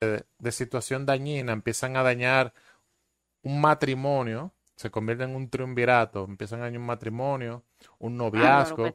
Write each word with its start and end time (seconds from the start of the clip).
de 0.00 0.52
situación 0.52 1.04
dañina 1.04 1.52
empiezan 1.52 1.96
a 1.96 2.02
dañar 2.02 2.54
un 3.42 3.60
matrimonio, 3.60 4.54
se 4.74 4.90
convierten 4.90 5.30
en 5.30 5.36
un 5.36 5.50
triunvirato, 5.50 6.24
empiezan 6.24 6.60
a 6.60 6.64
dañar 6.64 6.80
un 6.80 6.86
matrimonio, 6.86 7.64
un 7.98 8.16
noviazgo 8.16 8.94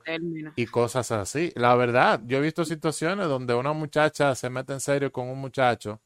y 0.55 0.65
cosas 0.65 1.11
así. 1.11 1.51
La 1.55 1.75
verdad, 1.75 2.21
yo 2.25 2.39
he 2.39 2.41
visto 2.41 2.65
situaciones 2.65 3.27
donde 3.27 3.53
una 3.53 3.73
muchacha 3.73 4.33
se 4.33 4.49
mete 4.49 4.73
en 4.73 4.79
serio 4.79 5.11
con 5.11 5.29
un 5.29 5.39
muchacho 5.39 6.01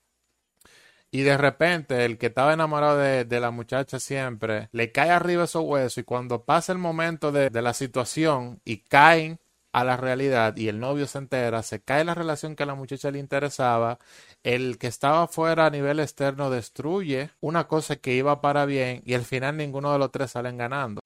y 1.12 1.22
de 1.22 1.38
repente 1.38 2.04
el 2.04 2.18
que 2.18 2.28
estaba 2.28 2.54
enamorado 2.54 2.98
de, 2.98 3.40
la 3.40 3.52
muchacha 3.52 4.00
siempre 4.00 4.68
le 4.74 4.92
cae 4.92 5.12
arriba 5.12 5.46
esos 5.46 5.64
huesos 5.64 5.98
y 6.00 6.04
cuando 6.04 6.44
pasa 6.44 6.74
el 6.74 6.78
momento 6.78 7.32
de, 7.32 7.50
de 7.50 7.62
la 7.62 7.74
situación 7.74 8.62
y 8.66 8.80
caen 8.80 9.40
a 9.72 9.84
la 9.84 9.98
realidad 9.98 10.56
y 10.58 10.68
el 10.68 10.80
novio 10.80 11.08
se 11.08 11.20
entera, 11.20 11.64
se 11.64 11.82
cae 11.82 12.04
la 12.04 12.16
relación 12.16 12.56
que 12.56 12.64
a 12.64 12.66
la 12.66 12.76
muchacha 12.76 13.12
le 13.12 13.20
interesaba, 13.20 14.00
el 14.44 14.78
que 14.78 14.88
estaba 14.88 15.28
fuera 15.28 15.68
a 15.68 15.70
nivel 15.70 16.00
externo 16.00 16.50
destruye 16.50 17.30
una 17.40 17.68
cosa 17.68 17.96
que 17.96 18.14
iba 18.14 18.42
para 18.42 18.66
bien 18.66 19.02
y 19.06 19.14
al 19.14 19.24
final 19.24 19.58
ninguno 19.58 19.92
de 19.92 20.00
los 20.00 20.12
tres 20.12 20.32
salen 20.32 20.58
ganando. 20.58 21.02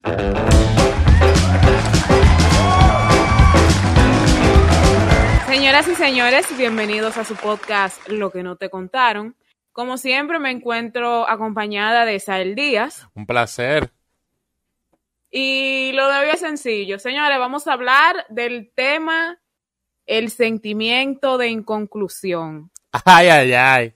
Señoras 5.46 5.88
y 5.88 5.94
señores, 5.94 6.46
bienvenidos 6.58 7.16
a 7.16 7.24
su 7.24 7.36
podcast 7.36 8.08
Lo 8.08 8.30
que 8.30 8.42
no 8.42 8.56
te 8.56 8.70
contaron. 8.70 9.36
Como 9.72 9.98
siempre 9.98 10.38
me 10.38 10.50
encuentro 10.50 11.28
acompañada 11.28 12.04
de 12.04 12.20
Sael 12.20 12.54
Díaz. 12.54 13.08
Un 13.14 13.26
placer. 13.26 13.93
Y 15.36 15.90
lo 15.94 16.08
de 16.08 16.18
hoy 16.20 16.28
es 16.32 16.38
sencillo. 16.38 17.00
Señores, 17.00 17.40
vamos 17.40 17.66
a 17.66 17.72
hablar 17.72 18.24
del 18.28 18.70
tema 18.72 19.40
el 20.06 20.30
sentimiento 20.30 21.38
de 21.38 21.48
inconclusión. 21.48 22.70
Ay, 23.04 23.26
ay, 23.26 23.52
ay. 23.52 23.94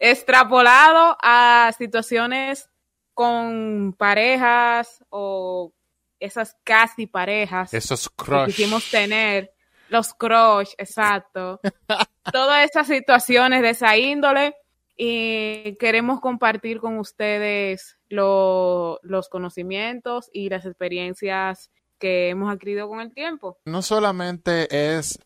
Extrapolado 0.00 1.16
a 1.22 1.70
situaciones 1.78 2.68
con 3.14 3.94
parejas 3.96 5.04
o 5.10 5.72
esas 6.18 6.56
casi 6.64 7.06
parejas. 7.06 7.72
Esos 7.72 8.08
crush. 8.08 8.46
Que 8.46 8.52
quisimos 8.52 8.90
tener. 8.90 9.52
Los 9.90 10.12
crush, 10.12 10.72
exacto. 10.76 11.60
Todas 12.32 12.68
esas 12.68 12.88
situaciones 12.88 13.62
de 13.62 13.70
esa 13.70 13.96
índole 13.96 14.56
y 14.96 15.76
queremos 15.76 16.20
compartir 16.20 16.80
con 16.80 16.98
ustedes 16.98 17.97
los 18.08 19.28
conocimientos 19.30 20.30
y 20.32 20.48
las 20.48 20.66
experiencias 20.66 21.70
que 21.98 22.30
hemos 22.30 22.52
adquirido 22.52 22.88
con 22.88 23.00
el 23.00 23.12
tiempo. 23.12 23.58
No 23.64 23.82
solamente 23.82 24.96
es 24.96 25.18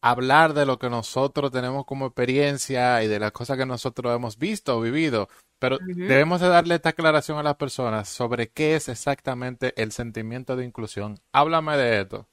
hablar 0.00 0.54
de 0.54 0.66
lo 0.66 0.78
que 0.78 0.88
nosotros 0.88 1.50
tenemos 1.50 1.84
como 1.84 2.06
experiencia 2.06 3.02
y 3.02 3.08
de 3.08 3.18
las 3.18 3.32
cosas 3.32 3.56
que 3.56 3.66
nosotros 3.66 4.14
hemos 4.14 4.38
visto 4.38 4.76
o 4.76 4.80
vivido, 4.80 5.28
pero 5.58 5.78
debemos 5.80 6.40
de 6.40 6.48
darle 6.48 6.76
esta 6.76 6.90
aclaración 6.90 7.38
a 7.38 7.42
las 7.42 7.56
personas 7.56 8.08
sobre 8.08 8.48
qué 8.48 8.76
es 8.76 8.88
exactamente 8.88 9.72
el 9.80 9.92
sentimiento 9.92 10.54
de 10.54 10.64
inclusión. 10.64 11.18
Háblame 11.32 11.76
de 11.76 12.00
esto. 12.00 12.28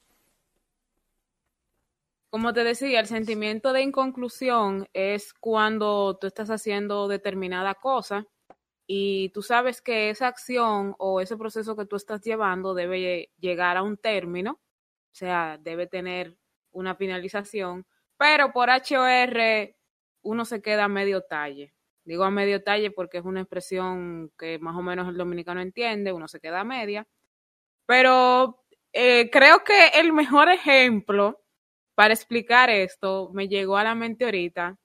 Como 2.29 2.51
te 2.51 2.63
decía, 2.63 2.99
el 2.99 3.05
sentimiento 3.05 3.73
de 3.73 3.83
inconclusión 3.83 4.87
es 4.93 5.33
cuando 5.33 6.17
tú 6.19 6.27
estás 6.27 6.49
haciendo 6.49 7.07
determinada 7.07 7.75
cosa 7.75 8.25
y 8.87 9.29
tú 9.29 9.41
sabes 9.41 9.81
que 9.81 10.09
esa 10.09 10.27
acción 10.27 10.95
o 10.97 11.21
ese 11.21 11.37
proceso 11.37 11.75
que 11.75 11.85
tú 11.85 11.95
estás 11.95 12.21
llevando 12.21 12.73
debe 12.73 13.29
llegar 13.39 13.77
a 13.77 13.83
un 13.83 13.97
término, 13.97 14.53
o 14.53 15.15
sea, 15.15 15.57
debe 15.61 15.87
tener 15.87 16.37
una 16.71 16.95
finalización, 16.95 17.85
pero 18.17 18.51
por 18.51 18.69
HOR 18.69 19.75
uno 20.23 20.45
se 20.45 20.61
queda 20.61 20.85
a 20.85 20.87
medio 20.89 21.21
talle. 21.21 21.73
Digo 22.05 22.23
a 22.25 22.31
medio 22.31 22.63
talle 22.63 22.91
porque 22.91 23.19
es 23.19 23.25
una 23.25 23.41
expresión 23.41 24.31
que 24.37 24.59
más 24.59 24.75
o 24.75 24.81
menos 24.81 25.07
el 25.07 25.17
dominicano 25.17 25.61
entiende, 25.61 26.11
uno 26.11 26.27
se 26.27 26.39
queda 26.39 26.61
a 26.61 26.65
media. 26.65 27.07
Pero 27.85 28.63
eh, 28.93 29.29
creo 29.31 29.63
que 29.63 29.89
el 29.99 30.13
mejor 30.13 30.49
ejemplo 30.49 31.41
para 31.95 32.13
explicar 32.13 32.69
esto 32.69 33.29
me 33.33 33.47
llegó 33.47 33.77
a 33.77 33.83
la 33.83 33.95
mente 33.95 34.25
ahorita 34.25 34.77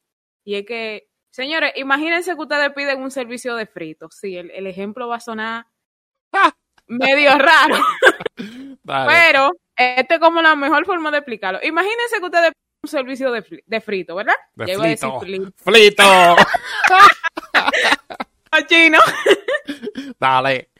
y 0.45 0.57
es 0.57 0.67
que, 0.67 1.08
señores, 1.31 1.73
imagínense 1.77 2.35
que 2.35 2.41
ustedes 2.41 2.73
piden 2.73 3.03
un 3.03 3.11
servicio 3.11 3.57
de 3.57 3.67
fritos. 3.67 4.15
Sí, 4.15 4.37
el, 4.37 4.67
ejemplo 4.67 5.09
va 5.09 5.17
a 5.17 5.21
sonar 5.21 5.67
medio 6.87 7.31
raro, 7.39 7.77
pero 8.85 9.53
este 9.77 10.15
es 10.15 10.21
como 10.21 10.43
la 10.43 10.57
mejor 10.57 10.85
forma 10.87 11.11
de 11.11 11.19
explicarlo. 11.19 11.61
Imagínense 11.63 12.19
que 12.19 12.25
ustedes 12.25 12.53
piden 12.53 12.81
un 12.83 12.89
servicio 12.89 13.33
de, 13.33 13.63
de 13.65 13.81
frito, 13.81 14.15
¿verdad? 14.15 14.35
De 14.55 14.77
frito. 14.77 15.21
frito. 15.57 16.05
chino. 18.67 18.99
Dale. 20.19 20.71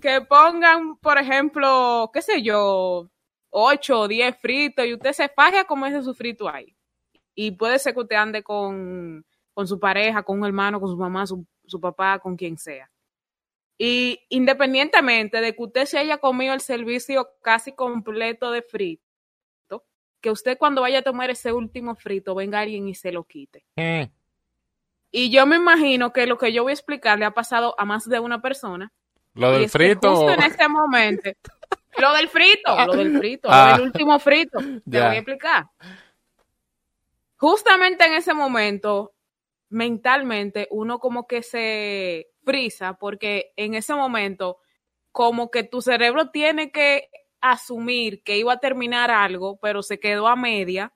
Que 0.00 0.20
pongan, 0.20 0.96
por 0.98 1.18
ejemplo, 1.18 2.10
qué 2.12 2.22
sé 2.22 2.42
yo, 2.42 3.10
8 3.50 4.00
o 4.00 4.08
10 4.08 4.36
fritos 4.40 4.86
y 4.86 4.94
usted 4.94 5.12
se 5.12 5.28
faje 5.28 5.58
a 5.58 5.64
comerse 5.64 6.02
su 6.02 6.14
frito 6.14 6.48
ahí. 6.48 6.74
Y 7.34 7.52
puede 7.52 7.78
ser 7.78 7.94
que 7.94 8.00
usted 8.00 8.16
ande 8.16 8.42
con, 8.42 9.24
su 9.66 9.80
pareja, 9.80 10.22
con 10.22 10.38
un 10.38 10.46
hermano, 10.46 10.80
con 10.80 10.90
su 10.90 10.96
mamá, 10.96 11.26
su, 11.26 11.44
su 11.66 11.80
papá, 11.80 12.18
con 12.18 12.36
quien 12.36 12.56
sea. 12.58 12.90
Y 13.76 14.20
independientemente 14.28 15.40
de 15.40 15.54
que 15.54 15.62
usted 15.62 15.86
se 15.86 15.98
haya 15.98 16.18
comido 16.18 16.52
el 16.52 16.60
servicio 16.60 17.28
casi 17.42 17.72
completo 17.72 18.50
de 18.50 18.62
frito, 18.62 19.84
que 20.20 20.30
usted 20.30 20.58
cuando 20.58 20.82
vaya 20.82 20.98
a 20.98 21.02
tomar 21.02 21.30
ese 21.30 21.52
último 21.52 21.94
frito 21.94 22.34
venga 22.34 22.60
alguien 22.60 22.88
y 22.88 22.94
se 22.94 23.12
lo 23.12 23.24
quite. 23.24 23.64
Mm. 23.76 24.10
Y 25.10 25.30
yo 25.30 25.46
me 25.46 25.56
imagino 25.56 26.12
que 26.12 26.26
lo 26.26 26.36
que 26.38 26.52
yo 26.52 26.64
voy 26.64 26.70
a 26.70 26.74
explicar 26.74 27.18
le 27.18 27.24
ha 27.24 27.30
pasado 27.30 27.74
a 27.78 27.84
más 27.84 28.08
de 28.08 28.18
una 28.20 28.42
persona. 28.42 28.92
Lo 29.34 29.52
del 29.52 29.68
frito. 29.68 30.10
justo 30.16 30.30
en 30.32 30.42
este 30.42 30.68
momento, 30.68 31.30
lo 31.98 32.12
del 32.14 32.28
frito, 32.28 32.76
lo 32.86 32.96
del 32.96 33.16
frito, 33.16 33.48
lo 33.48 33.54
del 33.54 33.74
ah. 33.74 33.82
último 33.82 34.18
frito. 34.18 34.58
Te 34.58 34.80
voy 34.84 34.98
a 34.98 35.14
explicar. 35.14 35.68
Justamente 37.36 38.04
en 38.04 38.14
ese 38.14 38.34
momento, 38.34 39.12
mentalmente, 39.68 40.68
uno 40.70 40.98
como 40.98 41.26
que 41.26 41.42
se 41.42 42.28
frisa 42.44 42.94
porque 42.94 43.52
en 43.56 43.74
ese 43.74 43.94
momento, 43.94 44.58
como 45.12 45.50
que 45.50 45.64
tu 45.64 45.82
cerebro 45.82 46.30
tiene 46.30 46.70
que 46.70 47.10
asumir 47.40 48.22
que 48.22 48.38
iba 48.38 48.54
a 48.54 48.60
terminar 48.60 49.10
algo, 49.10 49.58
pero 49.60 49.82
se 49.82 50.00
quedó 50.00 50.28
a 50.28 50.36
media 50.36 50.92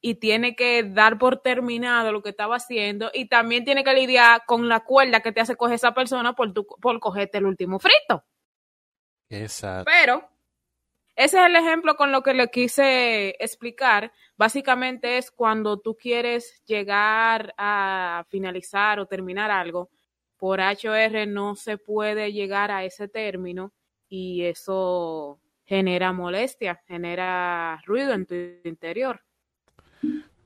y 0.00 0.14
tiene 0.16 0.56
que 0.56 0.82
dar 0.82 1.18
por 1.18 1.38
terminado 1.38 2.12
lo 2.12 2.22
que 2.22 2.30
estaba 2.30 2.56
haciendo 2.56 3.10
y 3.12 3.28
también 3.28 3.64
tiene 3.64 3.84
que 3.84 3.92
lidiar 3.92 4.44
con 4.46 4.68
la 4.68 4.80
cuerda 4.80 5.20
que 5.20 5.32
te 5.32 5.40
hace 5.40 5.56
coger 5.56 5.74
esa 5.74 5.92
persona 5.94 6.34
por, 6.34 6.52
tu, 6.52 6.66
por 6.66 6.98
cogerte 7.00 7.38
el 7.38 7.46
último 7.46 7.78
frito. 7.78 8.24
Exacto. 9.28 9.90
Pero 9.90 10.28
ese 11.20 11.38
es 11.38 11.46
el 11.46 11.54
ejemplo 11.54 11.96
con 11.96 12.12
lo 12.12 12.22
que 12.22 12.32
le 12.32 12.48
quise 12.48 13.36
explicar. 13.38 14.10
Básicamente 14.38 15.18
es 15.18 15.30
cuando 15.30 15.78
tú 15.78 15.94
quieres 15.94 16.62
llegar 16.64 17.52
a 17.58 18.24
finalizar 18.30 18.98
o 18.98 19.04
terminar 19.04 19.50
algo, 19.50 19.90
por 20.38 20.60
HOR 20.60 21.28
no 21.28 21.56
se 21.56 21.76
puede 21.76 22.32
llegar 22.32 22.70
a 22.70 22.84
ese 22.84 23.06
término 23.06 23.74
y 24.08 24.44
eso 24.44 25.38
genera 25.66 26.14
molestia, 26.14 26.80
genera 26.88 27.82
ruido 27.84 28.14
en 28.14 28.24
tu 28.24 28.34
interior. 28.64 29.20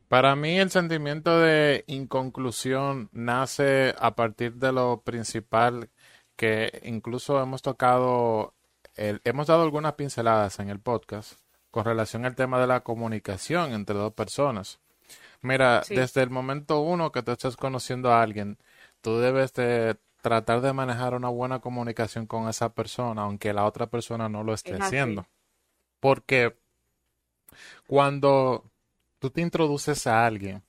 Para 0.09 0.35
mí 0.35 0.59
el 0.59 0.71
sentimiento 0.71 1.39
de 1.39 1.85
inconclusión 1.87 3.11
nace 3.13 3.95
a 3.97 4.17
partir 4.17 4.55
de 4.55 4.73
lo 4.73 5.03
principal 5.03 5.89
que 6.35 6.81
incluso 6.83 7.41
hemos 7.41 7.63
tocado 7.63 8.55
hemos 8.97 9.47
dado 9.47 9.63
algunas 9.63 9.95
pinceladas 9.95 10.59
en 10.59 10.71
el 10.71 10.81
podcast 10.81 11.39
con 11.71 11.85
relación 11.85 12.25
al 12.25 12.37
tema 12.37 12.61
de 12.61 12.67
la 12.67 12.81
comunicación 12.81 13.73
entre 13.73 13.97
dos 13.97 14.13
personas. 14.13 14.79
Mira, 15.43 15.83
desde 15.89 16.23
el 16.23 16.31
momento 16.31 16.81
uno 16.81 17.13
que 17.13 17.23
tú 17.23 17.33
estás 17.33 17.57
conociendo 17.57 18.13
a 18.13 18.23
alguien, 18.23 18.59
tú 19.01 19.19
debes 19.19 19.53
de 19.55 19.97
tratar 20.23 20.61
de 20.63 20.73
manejar 20.73 21.15
una 21.15 21.29
buena 21.29 21.59
comunicación 21.59 22.27
con 22.27 22.49
esa 22.49 22.71
persona, 22.71 23.23
aunque 23.23 23.53
la 23.53 23.65
otra 23.65 23.89
persona 23.89 24.29
no 24.29 24.43
lo 24.43 24.55
esté 24.55 24.75
haciendo. 24.75 25.27
Porque 26.01 26.57
cuando 27.87 28.65
tú 29.19 29.31
te 29.31 29.43
introduces 29.43 30.07
a 30.07 30.25
alguien, 30.25 30.63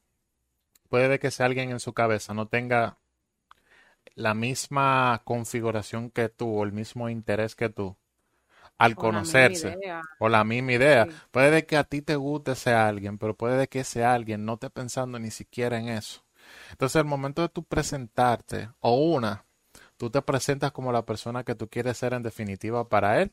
puede 0.90 1.20
que 1.20 1.28
ese 1.28 1.44
alguien 1.44 1.72
en 1.72 1.80
su 1.80 1.94
cabeza 1.94 2.34
no 2.34 2.48
tenga 2.48 2.98
la 4.16 4.34
misma 4.34 5.22
configuración 5.24 6.10
que 6.10 6.30
tú 6.30 6.60
o 6.60 6.64
el 6.64 6.72
mismo 6.72 7.10
interés 7.10 7.56
que 7.56 7.70
tú 7.70 7.96
al 8.78 8.96
conocerse 8.96 9.78
o 10.20 10.30
la 10.30 10.44
misma 10.44 10.74
idea. 10.74 11.08
Puede 11.32 11.66
que 11.66 11.78
a 11.78 11.84
ti 11.84 12.02
te 12.02 12.16
guste 12.16 12.52
ese 12.52 12.74
alguien, 12.74 13.18
pero 13.18 13.36
puede 13.36 13.68
que 13.68 13.82
ese 13.82 14.04
alguien 14.04 14.46
no 14.46 14.54
esté 14.54 14.70
pensando 14.70 15.20
ni 15.20 15.32
siquiera 15.32 15.78
en 15.78 15.90
eso. 15.90 16.24
Entonces, 16.72 16.98
el 16.98 17.06
momento 17.06 17.42
de 17.42 17.50
tú 17.50 17.64
presentarte, 17.64 18.70
o 18.80 18.96
una, 18.96 19.46
tú 19.98 20.10
te 20.10 20.22
presentas 20.22 20.72
como 20.72 20.92
la 20.92 21.06
persona 21.06 21.44
que 21.44 21.56
tú 21.56 21.68
quieres 21.70 21.98
ser 21.98 22.14
en 22.14 22.24
definitiva 22.24 22.88
para 22.88 23.22
él, 23.22 23.32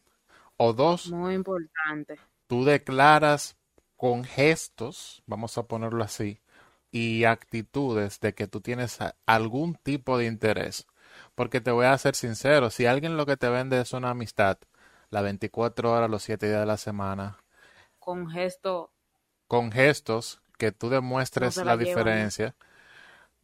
o 0.57 0.73
dos, 0.73 1.11
muy 1.11 1.35
importante. 1.35 2.19
Tú 2.47 2.65
declaras 2.65 3.57
con 3.97 4.25
gestos, 4.25 5.23
vamos 5.27 5.57
a 5.59 5.65
ponerlo 5.65 6.05
así, 6.05 6.41
y 6.91 7.25
actitudes 7.25 8.21
de 8.21 8.35
que 8.35 8.47
tú 8.47 8.61
tienes 8.61 8.99
algún 9.27 9.75
tipo 9.75 10.19
de 10.19 10.27
interés. 10.27 10.87
Porque 11.35 11.61
te 11.61 11.71
voy 11.71 11.87
a 11.87 11.99
ser 11.99 12.15
sincero, 12.15 12.71
si 12.71 12.87
alguien 12.87 13.17
lo 13.17 13.27
que 13.27 13.37
te 13.37 13.49
vende 13.49 13.81
es 13.81 13.93
una 13.93 14.11
amistad, 14.11 14.59
las 15.13 15.23
24 15.23 15.93
horas, 15.93 16.11
los 16.11 16.23
7 16.23 16.49
días 16.49 16.61
de 16.61 16.67
la 16.67 16.79
semana. 16.79 17.39
Con 17.99 18.29
gesto. 18.31 18.91
Con 19.47 19.71
gestos 19.71 20.43
que 20.59 20.73
tú 20.73 20.89
demuestres 20.89 21.59
la, 21.59 21.77
diferencia. 21.77 22.57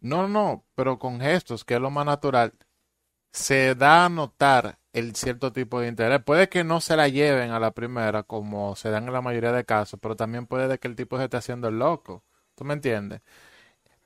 No, 0.00 0.29
no, 0.29 0.65
pero 0.75 0.99
con 0.99 1.20
gestos, 1.20 1.65
que 1.65 1.75
es 1.75 1.81
lo 1.81 1.91
más 1.91 2.06
natural, 2.06 2.55
se 3.32 3.75
da 3.75 4.06
a 4.06 4.09
notar 4.09 4.79
el 4.94 5.15
cierto 5.15 5.53
tipo 5.53 5.81
de 5.81 5.88
interés. 5.88 6.23
Puede 6.25 6.49
que 6.49 6.65
no 6.65 6.81
se 6.81 6.97
la 6.97 7.09
lleven 7.09 7.50
a 7.50 7.61
la 7.61 7.73
primera, 7.73 8.23
como 8.23 8.75
se 8.75 8.91
dan 8.91 9.06
en 9.06 9.12
la 9.12 9.21
mayoría 9.21 9.53
de 9.53 9.67
casos, 9.67 10.00
pero 10.00 10.17
también 10.17 10.47
puede 10.47 10.79
que 10.79 10.88
el 10.88 10.97
tipo 10.97 11.19
se 11.19 11.25
esté 11.25 11.37
haciendo 11.37 11.69
el 11.69 11.79
loco. 11.79 12.25
¿Tú 12.55 12.64
me 12.64 12.73
entiendes? 12.73 13.21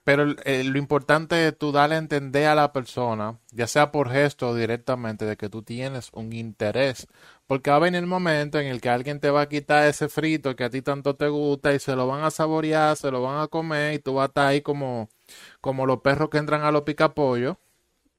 Pero 0.04 0.26
lo 0.26 0.78
importante 0.78 1.46
es 1.46 1.56
tú 1.56 1.70
darle 1.70 1.94
a 1.94 1.98
entender 1.98 2.46
a 2.46 2.56
la 2.56 2.72
persona, 2.72 3.38
ya 3.52 3.68
sea 3.68 3.92
por 3.92 4.10
gesto 4.10 4.48
o 4.48 4.54
directamente, 4.54 5.24
de 5.24 5.36
que 5.36 5.48
tú 5.48 5.62
tienes 5.62 6.10
un 6.12 6.32
interés. 6.32 7.06
Porque 7.46 7.70
va 7.70 7.76
a 7.76 7.80
venir 7.80 8.00
el 8.00 8.06
momento 8.08 8.58
en 8.58 8.66
el 8.66 8.80
que 8.80 8.88
alguien 8.88 9.20
te 9.20 9.30
va 9.30 9.42
a 9.42 9.48
quitar 9.48 9.86
ese 9.86 10.08
frito 10.08 10.56
que 10.56 10.64
a 10.64 10.70
ti 10.70 10.82
tanto 10.82 11.14
te 11.14 11.28
gusta 11.28 11.72
y 11.72 11.78
se 11.78 11.94
lo 11.94 12.08
van 12.08 12.24
a 12.24 12.32
saborear, 12.32 12.96
se 12.96 13.12
lo 13.12 13.22
van 13.22 13.40
a 13.40 13.46
comer 13.46 13.94
y 13.94 13.98
tú 14.00 14.14
vas 14.14 14.24
a 14.24 14.26
estar 14.26 14.46
ahí 14.48 14.60
como, 14.60 15.08
como 15.60 15.86
los 15.86 16.00
perros 16.00 16.30
que 16.30 16.38
entran 16.38 16.62
a 16.62 16.72
los 16.72 16.82
picapollos. 16.82 17.56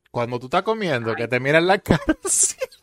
Cuando 0.10 0.40
tú 0.40 0.46
estás 0.46 0.64
comiendo, 0.64 1.16
que 1.16 1.28
te 1.28 1.40
miran 1.40 1.68
la 1.68 1.80
cara 1.80 2.02
así. 2.24 2.56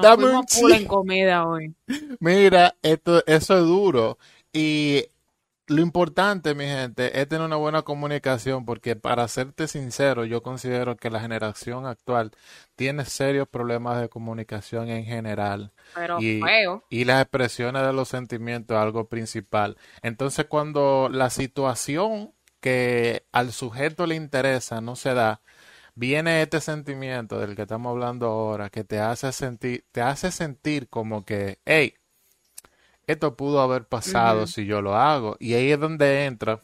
Dame 0.00 0.24
un 0.26 0.72
en 0.72 0.86
comida 0.86 1.46
hoy. 1.46 1.74
Mira, 2.20 2.76
esto, 2.82 3.24
eso 3.26 3.58
es 3.58 3.64
duro. 3.64 4.18
Y 4.52 5.06
lo 5.66 5.80
importante, 5.80 6.54
mi 6.54 6.64
gente, 6.64 7.20
es 7.20 7.28
tener 7.28 7.46
una 7.46 7.56
buena 7.56 7.82
comunicación, 7.82 8.64
porque 8.64 8.96
para 8.96 9.28
serte 9.28 9.66
sincero, 9.66 10.24
yo 10.24 10.42
considero 10.42 10.96
que 10.96 11.10
la 11.10 11.20
generación 11.20 11.86
actual 11.86 12.32
tiene 12.76 13.04
serios 13.04 13.48
problemas 13.48 14.00
de 14.00 14.08
comunicación 14.08 14.88
en 14.88 15.04
general. 15.04 15.72
Pero 15.94 16.20
y, 16.20 16.40
feo. 16.40 16.84
y 16.90 17.04
las 17.04 17.22
expresiones 17.22 17.86
de 17.86 17.92
los 17.92 18.08
sentimientos 18.08 18.76
es 18.76 18.82
algo 18.82 19.08
principal. 19.08 19.78
Entonces, 20.02 20.46
cuando 20.46 21.08
la 21.10 21.30
situación 21.30 22.34
que 22.60 23.26
al 23.32 23.52
sujeto 23.52 24.06
le 24.06 24.16
interesa 24.16 24.80
no 24.80 24.96
se 24.96 25.14
da, 25.14 25.40
viene 25.94 26.42
este 26.42 26.60
sentimiento 26.60 27.38
del 27.38 27.56
que 27.56 27.62
estamos 27.62 27.90
hablando 27.90 28.26
ahora, 28.26 28.70
que 28.70 28.84
te 28.84 28.98
hace 29.00 29.32
sentir, 29.32 29.84
te 29.92 30.02
hace 30.02 30.30
sentir 30.30 30.88
como 30.88 31.24
que, 31.24 31.60
hey, 31.64 31.94
esto 33.06 33.36
pudo 33.36 33.60
haber 33.60 33.84
pasado 33.84 34.46
si 34.46 34.66
yo 34.66 34.82
lo 34.82 34.96
hago. 34.96 35.36
Y 35.38 35.54
ahí 35.54 35.70
es 35.70 35.80
donde 35.80 36.24
entra 36.24 36.60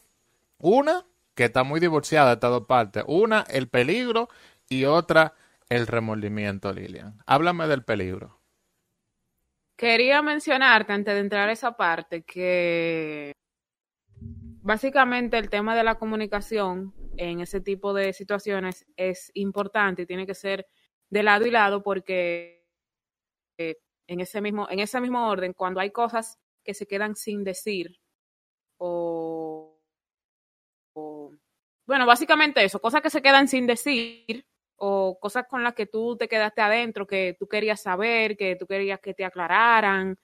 una, 0.58 1.06
que 1.34 1.44
está 1.44 1.62
muy 1.64 1.80
divorciada 1.80 2.28
de 2.28 2.34
estas 2.34 2.50
dos 2.50 2.66
partes. 2.66 3.04
Una, 3.06 3.44
el 3.48 3.68
peligro 3.68 4.28
y 4.68 4.84
otra, 4.84 5.34
el 5.68 5.86
remordimiento, 5.86 6.72
Lilian. 6.72 7.18
Háblame 7.26 7.66
del 7.66 7.84
peligro. 7.84 8.38
Quería 9.76 10.20
mencionarte 10.20 10.92
antes 10.92 11.14
de 11.14 11.20
entrar 11.20 11.48
a 11.48 11.52
esa 11.52 11.76
parte 11.76 12.22
que 12.22 13.32
básicamente 14.62 15.38
el 15.38 15.48
tema 15.48 15.74
de 15.74 15.84
la 15.84 15.94
comunicación 15.94 16.94
en 17.16 17.40
ese 17.40 17.60
tipo 17.60 17.94
de 17.94 18.12
situaciones 18.12 18.86
es 18.96 19.30
importante 19.34 20.02
y 20.02 20.06
tiene 20.06 20.26
que 20.26 20.34
ser 20.34 20.66
de 21.08 21.22
lado 21.22 21.46
y 21.46 21.50
lado 21.50 21.82
porque 21.82 22.66
eh, 23.58 23.76
en 24.10 24.20
ese 24.20 24.40
mismo, 24.40 24.68
en 24.68 24.80
ese 24.80 25.00
mismo 25.00 25.28
orden, 25.28 25.52
cuando 25.54 25.78
hay 25.80 25.92
cosas 25.92 26.38
que 26.64 26.74
se 26.74 26.86
quedan 26.88 27.14
sin 27.14 27.44
decir, 27.44 28.00
o, 28.78 29.78
bueno, 31.86 32.06
básicamente 32.06 32.64
eso, 32.64 32.80
cosas 32.80 33.02
que 33.02 33.10
se 33.10 33.22
quedan 33.22 33.46
sin 33.46 33.66
decir, 33.68 34.44
o 34.76 35.18
cosas 35.20 35.46
con 35.48 35.62
las 35.62 35.74
que 35.74 35.86
tú 35.86 36.16
te 36.16 36.28
quedaste 36.28 36.60
adentro, 36.60 37.06
que 37.06 37.36
tú 37.38 37.46
querías 37.46 37.80
saber, 37.82 38.36
que 38.36 38.56
tú 38.56 38.66
querías 38.66 38.98
que 39.00 39.14
te 39.14 39.24
aclararan, 39.24 40.18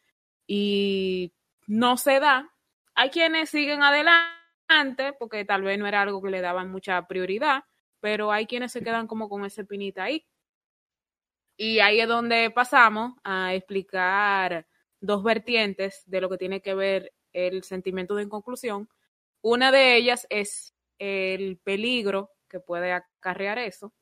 y 0.49 1.33
no 1.69 1.97
se 1.97 2.19
da. 2.19 2.51
Hay 2.95 3.11
quienes 3.11 3.51
siguen 3.51 3.83
adelante, 3.85 5.13
porque 5.19 5.45
tal 5.45 5.63
vez 5.63 5.79
no 5.79 5.87
era 5.87 6.03
algo 6.03 6.21
que 6.23 6.31
le 6.31 6.41
daban 6.41 6.71
mucha 6.73 7.07
prioridad, 7.07 7.65
pero 8.01 8.33
hay 8.33 8.47
quienes 8.47 8.73
se 8.73 8.83
quedan 8.83 9.07
como 9.07 9.29
con 9.29 9.45
ese 9.45 9.65
pinita 9.65 10.05
ahí. 10.05 10.27
Y 11.57 11.81
ahí 11.81 12.01
es 12.01 12.09
donde 12.09 12.51
pasamos 12.51 13.15
a 13.25 13.55
explicar 13.55 14.67
dos 15.01 15.23
vertientes 15.23 16.03
de 16.07 16.21
lo 16.21 16.29
que 16.29 16.39
tiene 16.39 16.61
que 16.61 16.75
ver 16.75 17.13
el 17.33 17.63
sentimiento 17.65 18.15
de 18.15 18.25
inconclusión. 18.25 18.89
Una 19.43 19.73
de 19.73 19.97
ellas 19.97 20.27
es 20.31 20.75
el 20.99 21.59
peligro 21.59 22.31
que 22.49 22.61
puede 22.61 22.93
acarrear 22.93 23.59
eso. 23.59 23.93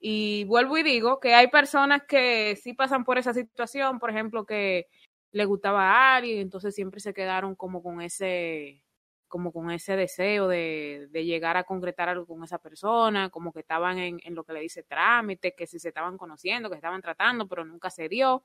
Y 0.00 0.44
vuelvo 0.44 0.78
y 0.78 0.82
digo 0.82 1.20
que 1.20 1.34
hay 1.34 1.48
personas 1.48 2.02
que 2.08 2.56
sí 2.56 2.72
pasan 2.74 3.04
por 3.04 3.18
esa 3.18 3.34
situación, 3.34 3.98
por 3.98 4.10
ejemplo, 4.10 4.46
que 4.46 4.88
le 5.32 5.44
gustaba 5.44 5.90
a 5.90 6.16
alguien, 6.16 6.40
entonces 6.40 6.74
siempre 6.74 7.00
se 7.00 7.14
quedaron 7.14 7.54
como 7.54 7.82
con 7.82 8.00
ese, 8.00 8.82
como 9.30 9.52
con 9.52 9.70
ese 9.70 9.96
deseo 9.96 10.48
de, 10.48 11.08
de, 11.10 11.24
llegar 11.24 11.56
a 11.56 11.64
concretar 11.64 12.10
algo 12.10 12.26
con 12.26 12.44
esa 12.44 12.58
persona, 12.58 13.30
como 13.30 13.52
que 13.52 13.60
estaban 13.60 13.98
en, 13.98 14.20
en, 14.24 14.34
lo 14.34 14.44
que 14.44 14.52
le 14.52 14.60
dice 14.60 14.82
trámite, 14.82 15.54
que 15.54 15.66
si 15.66 15.78
se 15.78 15.88
estaban 15.88 16.18
conociendo, 16.18 16.68
que 16.68 16.76
estaban 16.76 17.00
tratando, 17.00 17.48
pero 17.48 17.64
nunca 17.64 17.90
se 17.90 18.08
dio, 18.08 18.44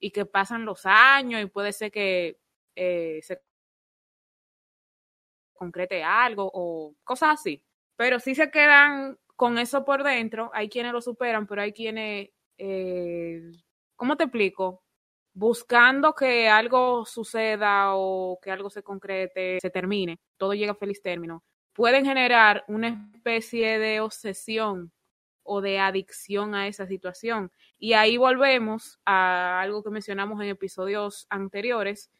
y 0.00 0.10
que 0.10 0.26
pasan 0.26 0.64
los 0.64 0.86
años 0.86 1.42
y 1.42 1.46
puede 1.46 1.72
ser 1.72 1.92
que 1.92 2.40
eh, 2.74 3.20
se 3.22 3.40
concrete 5.54 6.02
algo 6.02 6.50
o 6.52 6.96
cosas 7.04 7.40
así. 7.40 7.62
Pero 7.96 8.18
sí 8.18 8.34
se 8.34 8.50
quedan 8.50 9.18
con 9.36 9.58
eso 9.58 9.84
por 9.84 10.02
dentro, 10.02 10.50
hay 10.54 10.68
quienes 10.68 10.92
lo 10.92 11.00
superan, 11.00 11.46
pero 11.46 11.62
hay 11.62 11.72
quienes, 11.72 12.30
eh, 12.58 13.52
¿cómo 13.96 14.16
te 14.16 14.24
explico? 14.24 14.82
Buscando 15.32 16.14
que 16.14 16.48
algo 16.48 17.04
suceda 17.06 17.94
o 17.94 18.38
que 18.42 18.50
algo 18.50 18.70
se 18.70 18.82
concrete, 18.82 19.58
se 19.60 19.70
termine, 19.70 20.20
todo 20.36 20.54
llega 20.54 20.72
a 20.72 20.74
feliz 20.74 21.02
término, 21.02 21.44
pueden 21.72 22.04
generar 22.04 22.64
una 22.68 23.10
especie 23.14 23.78
de 23.78 24.00
obsesión 24.00 24.92
o 25.42 25.60
de 25.60 25.78
adicción 25.78 26.54
a 26.54 26.68
esa 26.68 26.86
situación. 26.86 27.50
Y 27.78 27.94
ahí 27.94 28.16
volvemos 28.16 29.00
a 29.04 29.60
algo 29.60 29.82
que 29.82 29.90
mencionamos 29.90 30.40
en 30.42 30.48
episodios 30.48 31.26
anteriores, 31.30 32.10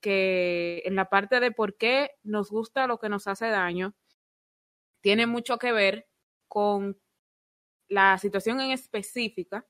que 0.00 0.82
en 0.84 0.94
la 0.94 1.08
parte 1.08 1.40
de 1.40 1.50
por 1.50 1.76
qué 1.76 2.12
nos 2.22 2.50
gusta 2.50 2.86
lo 2.86 2.98
que 2.98 3.08
nos 3.08 3.26
hace 3.26 3.48
daño, 3.48 3.94
tiene 5.00 5.26
mucho 5.26 5.58
que 5.58 5.72
ver 5.72 6.08
con 6.48 7.00
la 7.88 8.18
situación 8.18 8.60
en 8.60 8.70
específica 8.70 9.66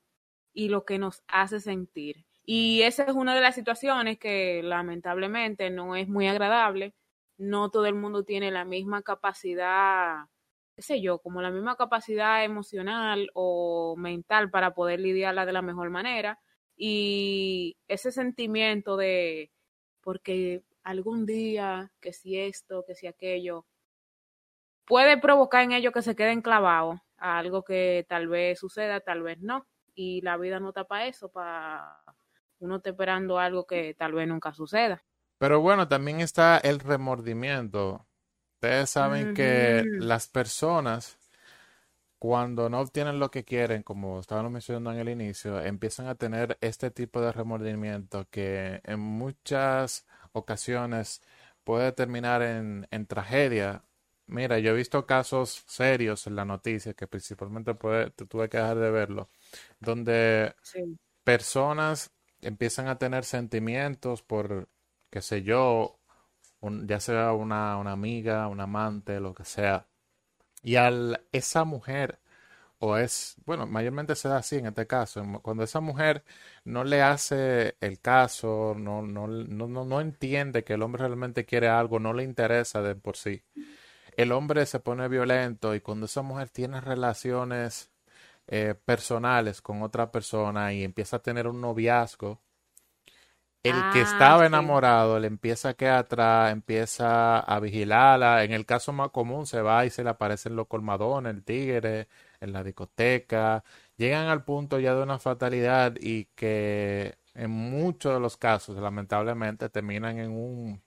y 0.53 0.69
lo 0.69 0.85
que 0.85 0.99
nos 0.99 1.23
hace 1.27 1.59
sentir. 1.59 2.25
Y 2.51 2.81
esa 2.81 3.03
es 3.03 3.13
una 3.13 3.35
de 3.35 3.41
las 3.41 3.53
situaciones 3.53 4.17
que 4.17 4.63
lamentablemente 4.63 5.69
no 5.69 5.95
es 5.95 6.07
muy 6.09 6.27
agradable. 6.27 6.95
No 7.37 7.69
todo 7.69 7.85
el 7.85 7.93
mundo 7.93 8.23
tiene 8.25 8.49
la 8.49 8.65
misma 8.65 9.03
capacidad, 9.03 10.25
qué 10.75 10.81
sé 10.81 10.99
yo, 10.99 11.19
como 11.19 11.43
la 11.43 11.51
misma 11.51 11.75
capacidad 11.75 12.43
emocional 12.43 13.29
o 13.35 13.95
mental 13.97 14.49
para 14.49 14.73
poder 14.73 14.99
lidiarla 14.99 15.45
de 15.45 15.53
la 15.53 15.61
mejor 15.61 15.91
manera. 15.91 16.39
Y 16.75 17.77
ese 17.87 18.11
sentimiento 18.11 18.97
de, 18.97 19.51
porque 20.01 20.63
algún 20.83 21.27
día, 21.27 21.91
que 22.01 22.13
si 22.13 22.39
esto, 22.39 22.83
que 22.87 22.95
si 22.95 23.05
aquello, 23.05 23.67
puede 24.85 25.19
provocar 25.19 25.63
en 25.63 25.73
ellos 25.73 25.93
que 25.93 26.01
se 26.01 26.15
queden 26.15 26.41
clavados 26.41 26.99
a 27.17 27.37
algo 27.37 27.63
que 27.63 28.07
tal 28.09 28.27
vez 28.27 28.59
suceda, 28.59 29.01
tal 29.01 29.21
vez 29.21 29.39
no. 29.39 29.67
Y 29.93 30.21
la 30.21 30.37
vida 30.37 30.59
no 30.59 30.69
está 30.69 30.85
para 30.85 31.05
eso, 31.05 31.29
para 31.29 32.01
uno 32.59 32.77
está 32.77 32.91
esperando 32.91 33.39
algo 33.39 33.65
que 33.65 33.93
tal 33.93 34.13
vez 34.13 34.27
nunca 34.27 34.53
suceda. 34.53 35.03
Pero 35.37 35.61
bueno, 35.61 35.87
también 35.87 36.19
está 36.19 36.57
el 36.57 36.79
remordimiento. 36.79 38.05
Ustedes 38.55 38.89
saben 38.89 39.33
que 39.33 39.85
las 39.99 40.27
personas, 40.27 41.17
cuando 42.19 42.69
no 42.69 42.81
obtienen 42.81 43.19
lo 43.19 43.31
que 43.31 43.45
quieren, 43.45 43.83
como 43.83 44.19
estábamos 44.19 44.51
mencionando 44.51 44.91
en 44.91 44.99
el 44.99 45.09
inicio, 45.09 45.61
empiezan 45.61 46.07
a 46.07 46.15
tener 46.15 46.57
este 46.59 46.91
tipo 46.91 47.21
de 47.21 47.31
remordimiento 47.31 48.27
que 48.29 48.81
en 48.83 48.99
muchas 48.99 50.05
ocasiones 50.33 51.21
puede 51.63 51.93
terminar 51.93 52.41
en, 52.41 52.85
en 52.91 53.05
tragedia. 53.05 53.83
Mira, 54.27 54.59
yo 54.59 54.71
he 54.71 54.75
visto 54.75 55.05
casos 55.05 55.63
serios 55.67 56.27
en 56.27 56.35
la 56.35 56.43
noticia, 56.43 56.93
que 56.93 57.07
principalmente 57.07 57.73
puede, 57.75 58.11
tuve 58.11 58.49
que 58.49 58.57
dejar 58.57 58.77
de 58.77 58.91
verlo, 58.91 59.29
donde 59.79 60.53
personas 61.23 62.11
empiezan 62.41 62.87
a 62.87 62.97
tener 62.97 63.25
sentimientos 63.25 64.21
por, 64.21 64.69
qué 65.09 65.21
sé 65.21 65.43
yo, 65.43 65.99
ya 66.61 66.99
sea 66.99 67.33
una, 67.33 67.77
una 67.77 67.91
amiga, 67.93 68.47
un 68.47 68.61
amante, 68.61 69.19
lo 69.19 69.33
que 69.33 69.45
sea. 69.45 69.87
Y 70.63 70.75
al 70.75 71.21
esa 71.31 71.63
mujer 71.63 72.19
o 72.79 72.97
es, 72.97 73.35
bueno, 73.45 73.67
mayormente 73.67 74.15
se 74.15 74.29
da 74.29 74.37
así 74.37 74.57
en 74.57 74.67
este 74.67 74.87
caso, 74.87 75.23
cuando 75.41 75.63
esa 75.63 75.81
mujer 75.81 76.23
no 76.63 76.85
le 76.85 77.01
hace 77.01 77.75
el 77.81 77.99
caso, 77.99 78.73
no, 78.77 79.01
no, 79.01 79.27
no, 79.27 79.67
no 79.67 80.01
entiende 80.01 80.63
que 80.63 80.73
el 80.73 80.81
hombre 80.81 81.05
realmente 81.05 81.45
quiere 81.45 81.67
algo, 81.67 81.99
no 81.99 82.13
le 82.13 82.23
interesa 82.23 82.81
de 82.81 82.95
por 82.95 83.17
sí, 83.17 83.43
el 84.15 84.31
hombre 84.31 84.65
se 84.65 84.79
pone 84.79 85.07
violento 85.09 85.75
y 85.75 85.81
cuando 85.81 86.05
esa 86.05 86.21
mujer 86.21 86.49
tiene 86.49 86.79
relaciones 86.79 87.88
eh, 88.51 88.75
personales 88.85 89.61
con 89.61 89.83
otra 89.83 90.11
persona 90.11 90.73
y 90.73 90.83
empieza 90.83 91.17
a 91.17 91.21
tener 91.21 91.47
un 91.47 91.61
noviazgo, 91.61 92.41
el 93.61 93.73
que 93.91 93.99
ah, 93.99 94.03
estaba 94.03 94.45
enamorado 94.45 95.19
le 95.19 95.27
empieza 95.27 95.69
a 95.69 95.73
quedar 95.73 95.99
atrás, 95.99 96.51
empieza 96.51 97.39
a 97.39 97.59
vigilarla. 97.59 98.43
En 98.45 98.53
el 98.53 98.65
caso 98.65 98.93
más 98.93 99.09
común 99.11 99.45
se 99.45 99.61
va 99.61 99.85
y 99.85 99.89
se 99.89 100.03
le 100.03 100.09
aparecen 100.09 100.55
los 100.55 100.67
colmadones, 100.67 101.33
el 101.33 101.43
tigre, 101.43 102.07
en 102.39 102.53
la 102.53 102.63
discoteca. 102.63 103.63
Llegan 103.97 104.27
al 104.27 104.45
punto 104.45 104.79
ya 104.79 104.95
de 104.95 105.03
una 105.03 105.19
fatalidad 105.19 105.95
y 105.99 106.25
que 106.35 107.17
en 107.33 107.51
muchos 107.51 108.13
de 108.13 108.19
los 108.21 108.37
casos, 108.37 108.77
lamentablemente, 108.77 109.69
terminan 109.69 110.19
en 110.19 110.31
un, 110.31 110.81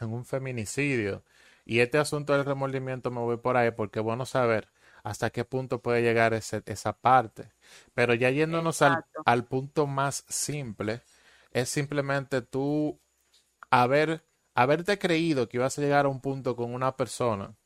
en 0.00 0.12
un 0.12 0.24
feminicidio. 0.24 1.22
Y 1.66 1.80
este 1.80 1.98
asunto 1.98 2.32
del 2.34 2.44
remordimiento 2.44 3.10
me 3.10 3.20
voy 3.20 3.36
por 3.38 3.56
ahí 3.56 3.70
porque 3.70 4.00
es 4.00 4.04
bueno 4.04 4.26
saber 4.26 4.68
hasta 5.04 5.30
qué 5.30 5.46
punto 5.46 5.82
puede 5.82 6.02
llegar 6.02 6.34
ese, 6.34 6.62
esa 6.66 6.94
parte. 7.00 7.52
Pero 7.94 8.14
ya 8.14 8.30
yéndonos 8.30 8.82
al, 8.82 9.04
al 9.26 9.46
punto 9.46 9.86
más 9.88 10.24
simple, 10.28 11.02
es 11.52 11.70
simplemente 11.70 12.42
tú 12.42 13.00
haber, 13.70 14.24
haberte 14.54 14.98
creído 14.98 15.48
que 15.48 15.58
ibas 15.58 15.78
a 15.78 15.82
llegar 15.82 16.06
a 16.06 16.08
un 16.08 16.20
punto 16.20 16.56
con 16.56 16.74
una 16.74 16.96
persona 16.96 17.56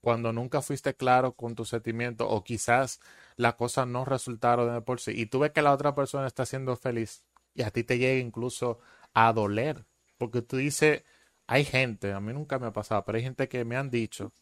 cuando 0.00 0.32
nunca 0.32 0.62
fuiste 0.62 0.94
claro 0.94 1.34
con 1.34 1.54
tu 1.54 1.64
sentimiento 1.64 2.28
o 2.28 2.44
quizás 2.44 3.00
las 3.36 3.54
cosas 3.54 3.86
no 3.86 4.04
resultaron 4.04 4.72
de 4.74 4.80
por 4.82 5.00
sí 5.00 5.12
y 5.14 5.26
tú 5.26 5.40
ves 5.40 5.52
que 5.52 5.62
la 5.62 5.72
otra 5.72 5.94
persona 5.94 6.26
está 6.26 6.46
siendo 6.46 6.76
feliz 6.76 7.24
y 7.54 7.62
a 7.62 7.70
ti 7.70 7.84
te 7.84 7.98
llega 7.98 8.20
incluso 8.20 8.78
a 9.14 9.32
doler 9.32 9.86
porque 10.18 10.42
tú 10.42 10.56
dices 10.56 11.02
hay 11.46 11.64
gente, 11.64 12.12
a 12.12 12.20
mí 12.20 12.32
nunca 12.34 12.58
me 12.58 12.66
ha 12.66 12.72
pasado, 12.72 13.04
pero 13.06 13.16
hay 13.16 13.24
gente 13.24 13.48
que 13.48 13.64
me 13.64 13.76
han 13.76 13.90
dicho, 13.90 14.32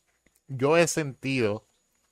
yo 0.49 0.77
he 0.79 0.87
sentido 0.89 1.66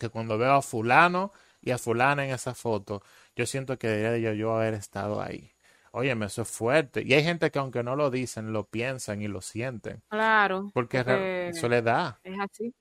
que 0.04 0.10
cuando 0.10 0.38
veo 0.38 0.52
a 0.52 0.62
fulano 0.62 1.32
y 1.62 1.70
a 1.70 1.78
fulana 1.78 2.26
en 2.26 2.34
esa 2.34 2.54
foto, 2.54 3.02
yo 3.34 3.46
siento 3.46 3.78
que 3.78 3.88
debería 3.88 4.34
yo 4.34 4.54
haber 4.54 4.74
estado 4.74 5.22
ahí. 5.22 5.52
Óyeme, 5.92 6.26
eso 6.26 6.42
es 6.42 6.48
fuerte. 6.48 7.02
Y 7.06 7.14
hay 7.14 7.22
gente 7.22 7.50
que 7.50 7.58
aunque 7.58 7.82
no 7.82 7.96
lo 7.96 8.10
dicen, 8.10 8.52
lo 8.52 8.64
piensan 8.64 9.22
y 9.22 9.28
lo 9.28 9.40
sienten. 9.40 10.02
Claro. 10.08 10.70
Porque, 10.74 11.50
eso 11.54 11.68
le 11.68 11.82
da. 11.82 12.20
Es 12.22 12.38
así. 12.38 12.74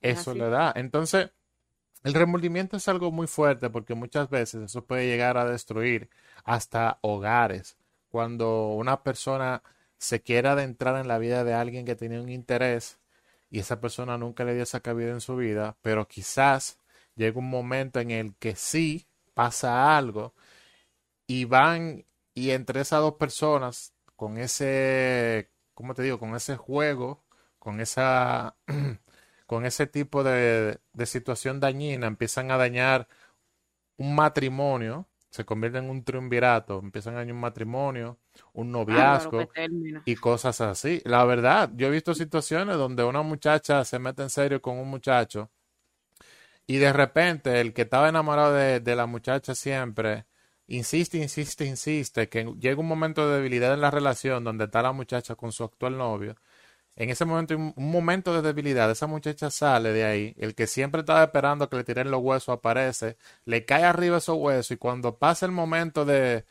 eso 0.00 0.34
le 0.34 0.48
da. 0.48 0.72
Entonces, 0.76 1.30
el 2.04 2.14
remordimiento 2.14 2.76
es 2.76 2.88
algo 2.88 3.10
muy 3.10 3.26
fuerte 3.26 3.70
porque 3.70 3.94
muchas 3.94 4.30
veces 4.30 4.62
eso 4.62 4.84
puede 4.84 5.06
llegar 5.06 5.36
a 5.36 5.44
destruir 5.44 6.08
hasta 6.44 6.98
hogares. 7.02 7.76
Cuando 8.08 8.68
una 8.68 9.02
persona 9.02 9.62
se 9.98 10.22
quiere 10.22 10.48
adentrar 10.48 11.00
en 11.00 11.08
la 11.08 11.18
vida 11.18 11.44
de 11.44 11.54
alguien 11.54 11.84
que 11.84 11.96
tenía 11.96 12.20
un 12.20 12.28
interés 12.28 12.98
y 13.54 13.60
esa 13.60 13.80
persona 13.80 14.18
nunca 14.18 14.42
le 14.44 14.54
dio 14.54 14.64
esa 14.64 14.80
cabida 14.80 15.12
en 15.12 15.20
su 15.20 15.36
vida, 15.36 15.76
pero 15.80 16.08
quizás 16.08 16.80
llega 17.14 17.38
un 17.38 17.48
momento 17.48 18.00
en 18.00 18.10
el 18.10 18.34
que 18.36 18.56
sí 18.56 19.06
pasa 19.32 19.96
algo 19.96 20.34
y 21.28 21.44
van 21.44 22.04
y 22.34 22.50
entre 22.50 22.80
esas 22.80 23.00
dos 23.00 23.14
personas, 23.14 23.94
con 24.16 24.38
ese, 24.38 25.52
¿cómo 25.74 25.94
te 25.94 26.02
digo? 26.02 26.18
Con 26.18 26.34
ese 26.34 26.56
juego, 26.56 27.24
con 27.60 27.80
esa, 27.80 28.56
con 29.46 29.66
ese 29.66 29.86
tipo 29.86 30.24
de, 30.24 30.80
de 30.92 31.06
situación 31.06 31.60
dañina, 31.60 32.08
empiezan 32.08 32.50
a 32.50 32.56
dañar 32.56 33.06
un 33.98 34.16
matrimonio, 34.16 35.08
se 35.34 35.44
convierte 35.44 35.78
en 35.78 35.90
un 35.90 36.04
triunvirato, 36.04 36.78
empiezan 36.78 37.18
a 37.18 37.22
un 37.22 37.40
matrimonio, 37.40 38.20
un 38.52 38.68
ah, 38.68 38.70
noviazgo 38.70 39.50
y 40.04 40.14
cosas 40.14 40.60
así. 40.60 41.02
La 41.04 41.24
verdad, 41.24 41.72
yo 41.74 41.88
he 41.88 41.90
visto 41.90 42.14
situaciones 42.14 42.76
donde 42.76 43.02
una 43.02 43.22
muchacha 43.22 43.84
se 43.84 43.98
mete 43.98 44.22
en 44.22 44.30
serio 44.30 44.62
con 44.62 44.78
un 44.78 44.88
muchacho 44.88 45.50
y 46.68 46.76
de 46.76 46.92
repente 46.92 47.60
el 47.60 47.72
que 47.72 47.82
estaba 47.82 48.08
enamorado 48.08 48.54
de, 48.54 48.78
de 48.78 48.94
la 48.94 49.06
muchacha 49.06 49.56
siempre 49.56 50.26
insiste, 50.68 51.18
insiste, 51.18 51.64
insiste, 51.66 52.28
que 52.28 52.44
llega 52.60 52.80
un 52.80 52.86
momento 52.86 53.28
de 53.28 53.38
debilidad 53.38 53.74
en 53.74 53.80
la 53.80 53.90
relación 53.90 54.44
donde 54.44 54.66
está 54.66 54.82
la 54.82 54.92
muchacha 54.92 55.34
con 55.34 55.50
su 55.50 55.64
actual 55.64 55.98
novio. 55.98 56.36
En 56.96 57.10
ese 57.10 57.24
momento, 57.24 57.56
un 57.56 57.74
momento 57.76 58.32
de 58.34 58.42
debilidad, 58.42 58.90
esa 58.90 59.06
muchacha 59.08 59.50
sale 59.50 59.92
de 59.92 60.04
ahí, 60.04 60.34
el 60.38 60.54
que 60.54 60.66
siempre 60.68 61.00
estaba 61.00 61.24
esperando 61.24 61.68
que 61.68 61.76
le 61.76 61.84
tiren 61.84 62.10
los 62.10 62.20
huesos 62.22 62.50
aparece, 62.50 63.16
le 63.44 63.64
cae 63.64 63.84
arriba 63.84 64.18
esos 64.18 64.36
huesos 64.38 64.70
y 64.72 64.76
cuando 64.76 65.18
pasa 65.18 65.44
el 65.46 65.52
momento 65.52 66.04
de, 66.04 66.44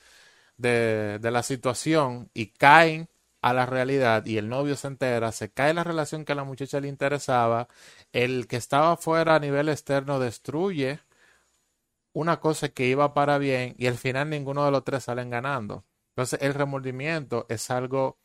de, 0.57 1.19
de 1.19 1.31
la 1.31 1.43
situación 1.43 2.29
y 2.33 2.47
caen 2.47 3.09
a 3.41 3.53
la 3.53 3.65
realidad 3.65 4.25
y 4.25 4.37
el 4.37 4.49
novio 4.49 4.75
se 4.77 4.87
entera, 4.87 5.31
se 5.31 5.51
cae 5.51 5.73
la 5.73 5.83
relación 5.83 6.25
que 6.25 6.33
a 6.33 6.35
la 6.35 6.43
muchacha 6.45 6.79
le 6.81 6.87
interesaba, 6.89 7.67
el 8.13 8.47
que 8.47 8.57
estaba 8.57 8.97
fuera 8.97 9.35
a 9.35 9.39
nivel 9.39 9.69
externo 9.69 10.19
destruye 10.19 10.99
una 12.13 12.39
cosa 12.39 12.69
que 12.69 12.87
iba 12.87 13.13
para 13.13 13.37
bien 13.37 13.75
y 13.77 13.87
al 13.87 13.97
final 13.97 14.29
ninguno 14.29 14.65
de 14.65 14.71
los 14.71 14.83
tres 14.83 15.03
salen 15.05 15.29
ganando. 15.29 15.85
Entonces 16.09 16.39
el 16.41 16.53
remordimiento 16.53 17.45
es 17.49 17.69
algo 17.71 18.19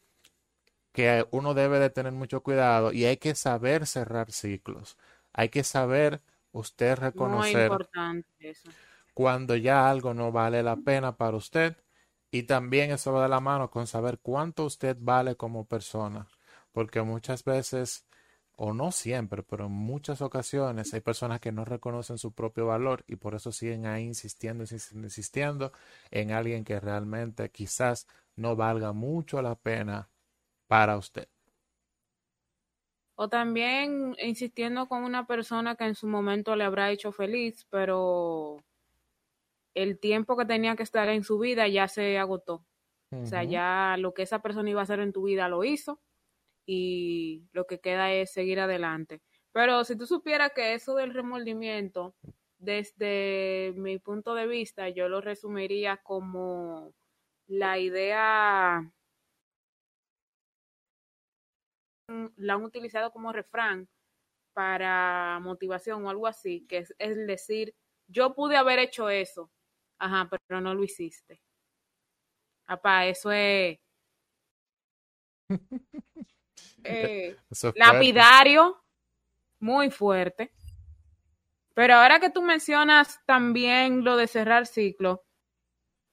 que 0.99 1.29
uno 1.31 1.55
debe 1.55 1.79
de 1.79 1.91
tener 1.91 2.13
mucho 2.13 2.43
cuidado 2.43 2.93
y 2.93 3.05
hay 3.05 3.19
que 3.19 3.37
saber 3.37 3.87
cerrar 3.87 4.33
ciclos. 4.33 4.99
Hay 5.33 5.49
que 5.49 5.63
saber 5.63 6.23
usted 6.51 6.97
reconocer 6.97 7.71
cuando 9.15 9.55
ya 9.55 9.89
algo 9.89 10.13
no 10.13 10.33
vale 10.33 10.61
la 10.65 10.75
pena 10.75 11.17
para 11.17 11.37
usted 11.37 11.77
y 12.33 12.43
también 12.43 12.91
eso 12.91 13.13
va 13.13 13.23
de 13.23 13.29
la 13.29 13.39
mano 13.39 13.71
con 13.71 13.87
saber 13.87 14.19
cuánto 14.19 14.65
usted 14.65 14.97
vale 14.99 15.37
como 15.37 15.67
persona, 15.67 16.27
porque 16.73 17.01
muchas 17.03 17.45
veces 17.45 18.05
o 18.57 18.75
no 18.75 18.91
siempre, 18.91 19.45
pero 19.45 19.67
en 19.67 19.73
muchas 19.73 20.21
ocasiones 20.21 20.93
hay 20.95 21.01
personas 21.01 21.39
que 21.39 21.53
no 21.53 21.65
reconocen 21.65 22.19
su 22.19 22.33
propio 22.33 22.67
valor 22.67 23.05
y 23.07 23.15
por 23.15 23.37
eso 23.37 23.53
siguen 23.53 23.87
ahí 23.87 24.03
insistiendo, 24.03 24.65
insistiendo, 24.65 25.07
insistiendo 25.07 25.73
en 26.11 26.33
alguien 26.33 26.65
que 26.65 26.81
realmente 26.81 27.53
quizás 27.53 28.09
no 28.35 28.57
valga 28.57 28.93
mucho 28.93 29.41
la 29.43 29.55
pena 29.55 30.09
para 30.69 30.97
usted. 30.97 31.29
O 33.17 33.29
también 33.29 34.15
insistiendo 34.23 34.87
con 34.87 35.03
una 35.03 35.27
persona 35.27 35.75
que 35.75 35.85
en 35.85 35.97
su 35.97 36.07
momento 36.07 36.55
le 36.55 36.63
habrá 36.63 36.93
hecho 36.93 37.11
feliz, 37.11 37.67
pero 37.69 38.59
el 39.75 39.99
tiempo 39.99 40.37
que 40.37 40.45
tenía 40.45 40.77
que 40.77 40.85
estar 40.85 41.09
en 41.09 41.25
su 41.25 41.39
vida 41.39 41.67
ya 41.67 41.89
se 41.89 42.17
agotó. 42.19 42.65
O 43.11 43.27
sea, 43.27 43.43
ya 43.43 43.97
lo 43.99 44.13
que 44.13 44.23
esa 44.23 44.41
persona 44.41 44.69
iba 44.69 44.81
a 44.81 44.83
hacer 44.83 45.01
en 45.01 45.13
tu 45.13 45.23
vida 45.25 45.49
lo 45.49 45.65
hizo 45.65 45.99
y 46.67 47.49
lo 47.53 47.67
que 47.67 47.81
queda 47.81 48.13
es 48.13 48.33
seguir 48.33 48.61
adelante. 48.61 49.23
Pero 49.53 49.83
si 49.85 49.97
tú 49.97 50.07
supieras 50.07 50.53
que 50.55 50.75
eso 50.75 50.95
del 50.95 51.15
remordimiento, 51.15 52.15
desde 52.59 53.73
mi 53.77 53.99
punto 53.99 54.35
de 54.35 54.47
vista, 54.47 54.91
yo 54.91 55.09
lo 55.09 55.21
resumiría 55.23 55.97
como 55.97 56.93
la 57.47 57.79
idea, 57.79 58.93
la 62.37 62.55
han 62.55 62.65
utilizado 62.65 63.13
como 63.13 63.33
refrán 63.33 63.89
para 64.53 65.39
motivación 65.41 66.05
o 66.05 66.11
algo 66.11 66.27
así, 66.27 66.67
que 66.67 66.79
es, 66.79 66.95
es 66.99 67.17
decir, 67.27 67.75
yo 68.09 68.35
pude 68.35 68.57
haber 68.57 68.79
hecho 68.79 69.09
eso, 69.11 69.51
ajá, 69.99 70.29
pero 70.47 70.61
no 70.61 70.75
lo 70.75 70.83
hiciste. 70.83 71.41
Apá, 72.67 73.07
eso 73.07 73.31
es 73.33 73.79
Eh, 76.85 77.37
lapidario, 77.75 78.83
muy 79.61 79.91
fuerte. 79.91 80.53
Pero 81.75 81.95
ahora 81.95 82.19
que 82.21 82.31
tú 82.31 82.43
mencionas 82.43 83.21
también 83.27 84.05
lo 84.05 84.17
de 84.17 84.27
cerrar 84.27 84.67
ciclo, 84.67 85.25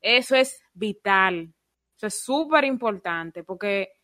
eso 0.01 0.35
es 0.35 0.61
vital, 0.73 1.53
eso 1.97 2.07
es 2.07 2.23
súper 2.23 2.65
importante, 2.65 3.43
porque 3.43 3.94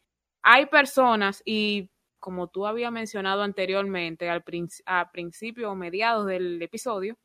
hay 0.43 0.65
personas, 0.67 1.41
y 1.45 1.89
como 2.19 2.47
tú 2.47 2.67
habías 2.67 2.91
mencionado 2.91 3.41
anteriormente, 3.43 4.29
al 4.29 4.43
a 4.85 5.11
principio 5.11 5.71
o 5.71 5.75
mediados 5.75 6.27
del 6.27 6.61
episodio, 6.61 7.17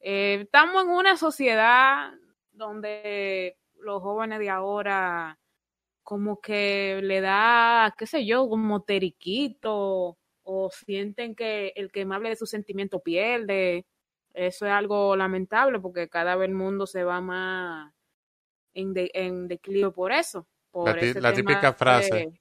eh, 0.00 0.40
estamos 0.42 0.84
en 0.84 0.90
una 0.90 1.16
sociedad 1.16 2.12
donde 2.52 3.56
los 3.80 4.02
jóvenes 4.02 4.38
de 4.38 4.50
ahora 4.50 5.38
como 6.02 6.40
que 6.40 7.00
le 7.02 7.20
da, 7.20 7.94
qué 7.96 8.06
sé 8.06 8.26
yo, 8.26 8.48
como 8.48 8.82
teriquito 8.82 10.18
o 10.42 10.70
sienten 10.70 11.34
que 11.34 11.72
el 11.76 11.90
que 11.90 12.04
me 12.04 12.14
hable 12.14 12.28
de 12.28 12.36
su 12.36 12.46
sentimiento 12.46 13.00
pierde. 13.00 13.86
Eso 14.34 14.66
es 14.66 14.72
algo 14.72 15.16
lamentable 15.16 15.80
porque 15.80 16.08
cada 16.08 16.36
vez 16.36 16.48
el 16.48 16.54
mundo 16.54 16.86
se 16.86 17.04
va 17.04 17.20
más 17.20 17.92
en, 18.74 18.92
de, 18.92 19.10
en 19.14 19.48
declive 19.48 19.90
por 19.90 20.12
eso. 20.12 20.46
Por 20.70 21.00
la, 21.22 21.32
típica 21.32 21.72
frase. 21.72 22.32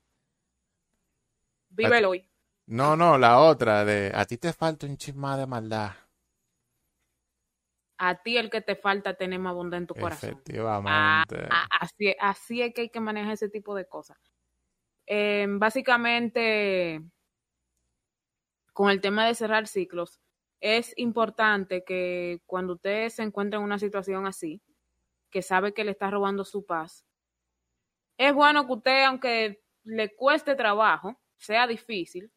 Vive 1.75 2.05
hoy. 2.05 2.29
No, 2.67 2.95
no, 2.95 3.17
la 3.17 3.39
otra 3.39 3.83
de 3.83 4.11
a 4.13 4.25
ti 4.25 4.37
te 4.37 4.53
falta 4.53 4.85
un 4.85 4.97
chisma 4.97 5.37
de 5.37 5.47
maldad. 5.47 5.91
a 7.97 8.21
ti 8.21 8.37
el 8.37 8.49
que 8.49 8.61
te 8.61 8.75
falta 8.75 9.13
tener 9.13 9.39
más 9.39 9.53
bondad 9.53 9.79
en 9.79 9.87
tu 9.87 9.93
corazón. 9.95 10.31
Efectivamente. 10.31 11.47
así, 11.79 12.15
así 12.19 12.61
es 12.61 12.73
que 12.73 12.81
hay 12.81 12.89
que 12.89 12.99
manejar 12.99 13.33
ese 13.33 13.49
tipo 13.49 13.75
de 13.75 13.87
cosas. 13.87 14.17
Em, 15.05 15.59
básicamente, 15.59 17.01
con 18.73 18.89
el 18.89 18.99
tema 18.99 19.25
de 19.25 19.35
cerrar 19.35 19.67
ciclos, 19.67 20.19
es 20.59 20.93
importante 20.97 21.83
que 21.83 22.41
cuando 22.45 22.73
usted 22.73 23.09
se 23.09 23.23
encuentre 23.23 23.57
en 23.57 23.63
una 23.63 23.79
situación 23.79 24.25
así, 24.25 24.61
que 25.29 25.41
sabe 25.41 25.73
que 25.73 25.83
le 25.83 25.91
está 25.91 26.09
robando 26.09 26.43
su 26.43 26.65
paz, 26.65 27.05
es 28.17 28.33
bueno 28.33 28.65
que 28.65 28.73
usted, 28.73 29.03
aunque 29.05 29.63
le 29.83 30.15
cueste 30.15 30.55
trabajo, 30.55 31.19
sea 31.43 31.67
difícil, 31.67 32.31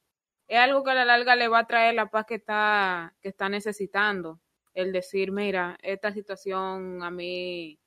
es 0.49 0.59
algo 0.59 0.85
que 0.85 0.91
a 0.91 0.95
la 0.95 1.05
larga 1.05 1.37
le 1.37 1.49
va 1.49 1.61
a 1.61 1.67
traer 1.67 1.95
la 1.95 2.11
paz 2.11 2.27
que 2.27 2.37
está, 2.37 3.15
que 3.21 3.31
está 3.31 3.49
necesitando. 3.49 4.41
El 4.75 4.93
decir, 4.93 5.33
mira, 5.33 5.79
esta 5.83 6.13
situación 6.13 7.03
a 7.03 7.11
mí 7.11 7.79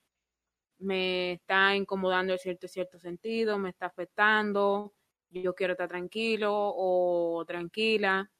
me 0.79 1.33
está 1.33 1.75
incomodando 1.75 2.33
en 2.33 2.39
cierto, 2.39 2.67
cierto 2.67 2.99
sentido, 2.99 3.57
me 3.59 3.69
está 3.69 3.87
afectando, 3.87 4.93
yo 5.29 5.53
quiero 5.55 5.73
estar 5.73 5.87
tranquilo 5.87 6.51
o 6.53 7.43
tranquila. 7.45 8.31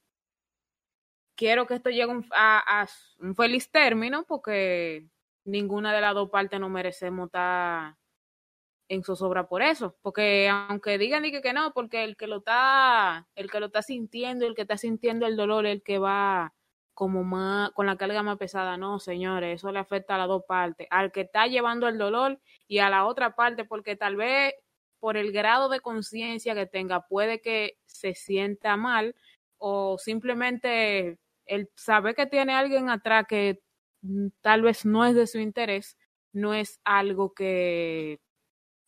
Quiero 1.36 1.66
que 1.66 1.74
esto 1.74 1.90
llegue 1.90 2.22
a, 2.32 2.86
un 3.20 3.34
feliz 3.34 3.70
término 3.70 4.24
porque 4.24 5.06
ninguna 5.44 5.94
de 5.94 6.00
las 6.00 6.14
dos 6.14 6.28
partes 6.30 6.60
no 6.60 6.68
merecemos 6.68 7.26
estar 7.26 7.96
en 8.90 9.04
zozobra 9.04 9.46
por 9.46 9.62
eso, 9.62 9.96
porque 10.02 10.48
aunque 10.48 10.98
digan 10.98 11.22
que, 11.22 11.40
que 11.40 11.52
no, 11.52 11.72
porque 11.72 12.02
el 12.02 12.16
que 12.16 12.26
lo 12.26 12.38
está, 12.38 13.28
el 13.36 13.48
que 13.48 13.60
lo 13.60 13.66
está 13.66 13.82
sintiendo, 13.82 14.46
el 14.46 14.56
que 14.56 14.62
está 14.62 14.76
sintiendo 14.76 15.26
el 15.26 15.36
dolor, 15.36 15.64
el 15.64 15.80
que 15.84 15.98
va 15.98 16.54
como 16.92 17.22
más, 17.22 17.70
con 17.70 17.86
la 17.86 17.96
carga 17.96 18.24
más 18.24 18.36
pesada, 18.36 18.76
no, 18.76 18.98
señores, 18.98 19.60
eso 19.60 19.70
le 19.70 19.78
afecta 19.78 20.16
a 20.16 20.18
las 20.18 20.26
dos 20.26 20.42
partes, 20.44 20.88
al 20.90 21.12
que 21.12 21.20
está 21.20 21.46
llevando 21.46 21.86
el 21.86 21.98
dolor 21.98 22.40
y 22.66 22.78
a 22.78 22.90
la 22.90 23.06
otra 23.06 23.36
parte, 23.36 23.64
porque 23.64 23.94
tal 23.94 24.16
vez 24.16 24.54
por 24.98 25.16
el 25.16 25.30
grado 25.30 25.68
de 25.68 25.78
conciencia 25.78 26.56
que 26.56 26.66
tenga 26.66 27.06
puede 27.06 27.40
que 27.40 27.78
se 27.86 28.14
sienta 28.14 28.76
mal 28.76 29.14
o 29.56 29.98
simplemente 29.98 31.18
el 31.46 31.70
saber 31.76 32.16
que 32.16 32.26
tiene 32.26 32.54
alguien 32.54 32.90
atrás 32.90 33.24
que 33.28 33.62
mm, 34.02 34.28
tal 34.40 34.62
vez 34.62 34.84
no 34.84 35.04
es 35.04 35.14
de 35.14 35.28
su 35.28 35.38
interés, 35.38 35.96
no 36.32 36.54
es 36.54 36.80
algo 36.84 37.34
que 37.34 38.18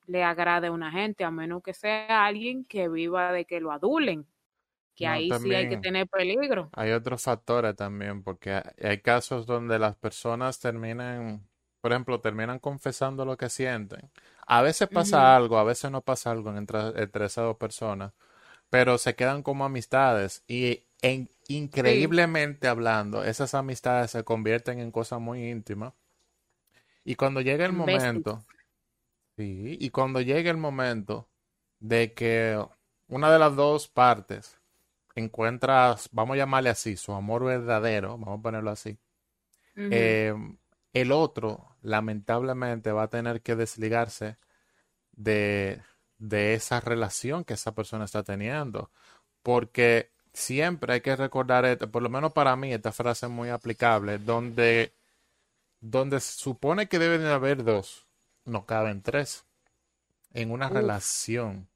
le 0.06 0.24
agrade 0.24 0.68
a 0.68 0.72
una 0.72 0.90
gente, 0.90 1.24
a 1.24 1.30
menos 1.30 1.62
que 1.62 1.74
sea 1.74 2.26
alguien 2.26 2.64
que 2.64 2.88
viva 2.88 3.32
de 3.32 3.44
que 3.44 3.60
lo 3.60 3.72
adulen, 3.72 4.26
que 4.94 5.06
ahí 5.06 5.30
sí 5.40 5.54
hay 5.54 5.68
que 5.68 5.76
tener 5.78 6.08
peligro. 6.08 6.70
Hay 6.74 6.92
otros 6.92 7.22
factores 7.22 7.74
también, 7.76 8.22
porque 8.22 8.62
hay 8.82 8.98
casos 9.00 9.46
donde 9.46 9.78
las 9.78 9.96
personas 9.96 10.58
terminan, 10.58 11.46
por 11.80 11.92
ejemplo, 11.92 12.20
terminan 12.20 12.58
confesando 12.58 13.24
lo 13.24 13.36
que 13.36 13.48
sienten. 13.48 14.10
A 14.46 14.62
veces 14.62 14.88
pasa 14.88 15.36
algo, 15.36 15.58
a 15.58 15.64
veces 15.64 15.90
no 15.90 16.02
pasa 16.02 16.30
algo 16.30 16.54
entre, 16.56 16.80
entre, 17.00 17.26
esas 17.26 17.44
dos 17.44 17.56
personas, 17.56 18.12
pero 18.70 18.98
se 18.98 19.14
quedan 19.14 19.42
como 19.42 19.64
amistades 19.64 20.44
y 20.46 20.84
en, 21.00 21.28
increíblemente 21.48 22.68
hablando, 22.68 23.24
esas 23.24 23.54
amistades 23.54 24.10
se 24.10 24.24
convierten 24.24 24.78
en 24.78 24.90
cosas 24.90 25.20
muy 25.20 25.48
íntimas. 25.48 25.94
Y 27.04 27.16
cuando 27.16 27.40
llega 27.40 27.64
el 27.66 27.72
momento, 27.72 28.44
Sí, 29.36 29.78
y 29.80 29.90
cuando 29.90 30.20
llegue 30.20 30.50
el 30.50 30.58
momento 30.58 31.28
de 31.80 32.12
que 32.12 32.62
una 33.08 33.32
de 33.32 33.38
las 33.38 33.56
dos 33.56 33.88
partes 33.88 34.58
encuentra, 35.14 35.96
vamos 36.12 36.34
a 36.34 36.38
llamarle 36.38 36.70
así, 36.70 36.96
su 36.96 37.12
amor 37.12 37.44
verdadero, 37.44 38.18
vamos 38.18 38.38
a 38.38 38.42
ponerlo 38.42 38.70
así, 38.70 38.98
eh, 39.74 40.34
el 40.92 41.12
otro 41.12 41.76
lamentablemente 41.82 42.92
va 42.92 43.04
a 43.04 43.10
tener 43.10 43.40
que 43.42 43.56
desligarse 43.56 44.36
de, 45.12 45.82
de 46.18 46.54
esa 46.54 46.80
relación 46.80 47.44
que 47.44 47.54
esa 47.54 47.74
persona 47.74 48.04
está 48.04 48.22
teniendo, 48.22 48.90
porque 49.42 50.12
siempre 50.32 50.94
hay 50.94 51.00
que 51.00 51.16
recordar, 51.16 51.64
esto, 51.64 51.90
por 51.90 52.02
lo 52.02 52.10
menos 52.10 52.32
para 52.32 52.54
mí, 52.56 52.72
esta 52.72 52.92
frase 52.92 53.26
es 53.26 53.32
muy 53.32 53.48
aplicable, 53.48 54.18
donde, 54.18 54.94
donde 55.80 56.20
se 56.20 56.34
supone 56.38 56.88
que 56.88 56.98
deben 56.98 57.26
haber 57.26 57.64
dos 57.64 58.06
no 58.44 58.66
caben 58.66 59.02
tres 59.02 59.44
en 60.34 60.50
una 60.50 60.68
relación. 60.68 61.68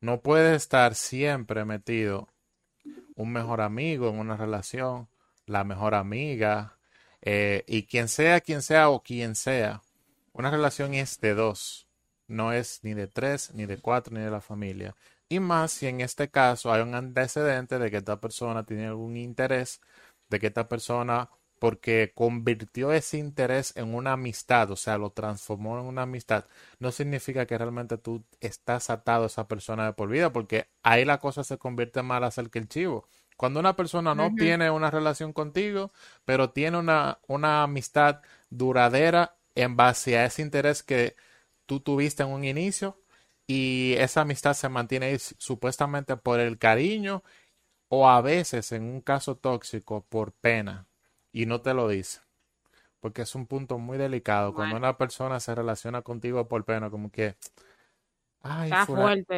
No 0.00 0.20
puede 0.20 0.54
estar 0.54 0.94
siempre 0.94 1.64
metido 1.64 2.28
un 3.16 3.32
mejor 3.32 3.60
amigo 3.60 4.08
en 4.08 4.18
una 4.18 4.36
relación, 4.36 5.08
la 5.46 5.64
mejor 5.64 5.94
amiga, 5.94 6.78
eh, 7.22 7.64
y 7.66 7.84
quien 7.84 8.08
sea, 8.08 8.40
quien 8.40 8.62
sea 8.62 8.90
o 8.90 9.02
quien 9.02 9.34
sea. 9.34 9.82
Una 10.32 10.50
relación 10.50 10.94
es 10.94 11.20
de 11.20 11.34
dos, 11.34 11.88
no 12.26 12.52
es 12.52 12.80
ni 12.82 12.94
de 12.94 13.06
tres, 13.06 13.52
ni 13.54 13.66
de 13.66 13.78
cuatro, 13.78 14.14
ni 14.14 14.20
de 14.20 14.30
la 14.30 14.40
familia. 14.40 14.94
Y 15.28 15.40
más 15.40 15.72
si 15.72 15.86
en 15.86 16.00
este 16.00 16.28
caso 16.28 16.72
hay 16.72 16.82
un 16.82 16.94
antecedente 16.94 17.78
de 17.78 17.90
que 17.90 17.98
esta 17.98 18.20
persona 18.20 18.64
tiene 18.64 18.86
algún 18.86 19.16
interés, 19.16 19.80
de 20.28 20.38
que 20.38 20.48
esta 20.48 20.68
persona 20.68 21.30
porque 21.64 22.12
convirtió 22.14 22.92
ese 22.92 23.16
interés 23.16 23.74
en 23.74 23.94
una 23.94 24.12
amistad, 24.12 24.70
o 24.70 24.76
sea, 24.76 24.98
lo 24.98 25.12
transformó 25.12 25.78
en 25.80 25.86
una 25.86 26.02
amistad, 26.02 26.44
no 26.78 26.92
significa 26.92 27.46
que 27.46 27.56
realmente 27.56 27.96
tú 27.96 28.22
estás 28.40 28.90
atado 28.90 29.24
a 29.24 29.28
esa 29.28 29.48
persona 29.48 29.86
de 29.86 29.94
por 29.94 30.10
vida, 30.10 30.30
porque 30.30 30.68
ahí 30.82 31.06
la 31.06 31.20
cosa 31.20 31.42
se 31.42 31.56
convierte 31.56 32.02
más 32.02 32.22
a 32.22 32.26
hacer 32.26 32.50
que 32.50 32.58
el 32.58 32.68
chivo. 32.68 33.08
Cuando 33.38 33.60
una 33.60 33.76
persona 33.76 34.14
no 34.14 34.34
tiene 34.34 34.70
una 34.70 34.90
relación 34.90 35.32
contigo, 35.32 35.90
pero 36.26 36.50
tiene 36.50 36.76
una, 36.76 37.20
una 37.28 37.62
amistad 37.62 38.20
duradera 38.50 39.38
en 39.54 39.74
base 39.74 40.18
a 40.18 40.26
ese 40.26 40.42
interés 40.42 40.82
que 40.82 41.16
tú 41.64 41.80
tuviste 41.80 42.24
en 42.24 42.28
un 42.28 42.44
inicio 42.44 43.00
y 43.46 43.94
esa 43.96 44.20
amistad 44.20 44.52
se 44.52 44.68
mantiene 44.68 45.06
ahí 45.06 45.18
supuestamente 45.18 46.18
por 46.18 46.40
el 46.40 46.58
cariño 46.58 47.22
o 47.88 48.06
a 48.06 48.20
veces 48.20 48.70
en 48.72 48.82
un 48.82 49.00
caso 49.00 49.38
tóxico 49.38 50.04
por 50.10 50.32
pena 50.32 50.86
y 51.34 51.46
no 51.46 51.60
te 51.60 51.74
lo 51.74 51.88
dice. 51.88 52.20
Porque 53.00 53.22
es 53.22 53.34
un 53.34 53.46
punto 53.46 53.76
muy 53.76 53.98
delicado. 53.98 54.54
Cuando 54.54 54.76
una 54.76 54.96
persona 54.96 55.40
se 55.40 55.54
relaciona 55.54 56.00
contigo 56.00 56.48
por 56.48 56.64
pena, 56.64 56.88
como 56.88 57.10
que, 57.10 57.34
ay, 58.40 58.70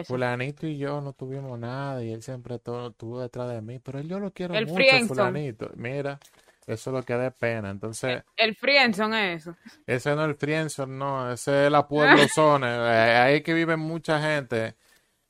fulanito 0.05 0.69
y 0.69 0.77
yo 0.77 1.01
no 1.01 1.15
tuvimos 1.15 1.59
nada 1.59 2.05
y 2.05 2.13
él 2.13 2.23
siempre 2.23 2.61
todo, 2.61 2.91
estuvo 2.91 3.21
detrás 3.21 3.49
de 3.49 3.63
mí, 3.63 3.81
pero 3.81 4.01
yo 4.03 4.21
lo 4.21 4.31
quiero 4.31 4.55
mucho, 4.55 5.09
fulanito. 5.09 5.71
Mira, 5.75 6.21
eso 6.67 6.91
es 6.91 6.95
lo 6.95 7.03
que 7.03 7.15
da 7.15 7.31
pena. 7.31 7.71
Entonces, 7.71 8.23
el, 8.37 8.55
friendzon 8.55 9.15
es 9.15 9.41
eso. 9.41 9.57
Ese 9.87 10.15
no 10.15 10.23
es 10.25 10.29
el 10.29 10.37
friendzon, 10.37 10.99
no, 10.99 11.33
ese 11.33 11.67
es 11.67 11.73
la 11.73 11.89
pueblo 11.89 12.23
zone. 12.35 12.69
Eh, 12.69 13.17
ahí 13.17 13.41
que 13.41 13.55
vive 13.55 13.77
mucha 13.77 14.21
gente 14.21 14.77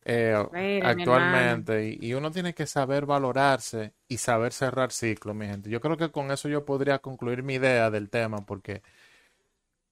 eh, 0.08 0.80
actualmente 0.84 1.98
y, 2.00 2.14
uno 2.14 2.30
tiene 2.30 2.54
que 2.54 2.68
saber 2.68 3.06
valorarse 3.06 3.92
y 4.06 4.18
saber 4.18 4.52
cerrar 4.52 4.92
ciclos, 4.92 5.34
mi 5.34 5.46
gente. 5.46 5.68
Yo 5.68 5.80
creo 5.80 5.96
que 5.96 6.12
con 6.12 6.30
eso 6.30 6.48
yo 6.48 6.64
podría 6.64 7.00
concluir 7.00 7.42
mi 7.42 7.54
idea 7.54 7.90
del 7.90 8.08
tema 8.08 8.46
porque 8.46 8.82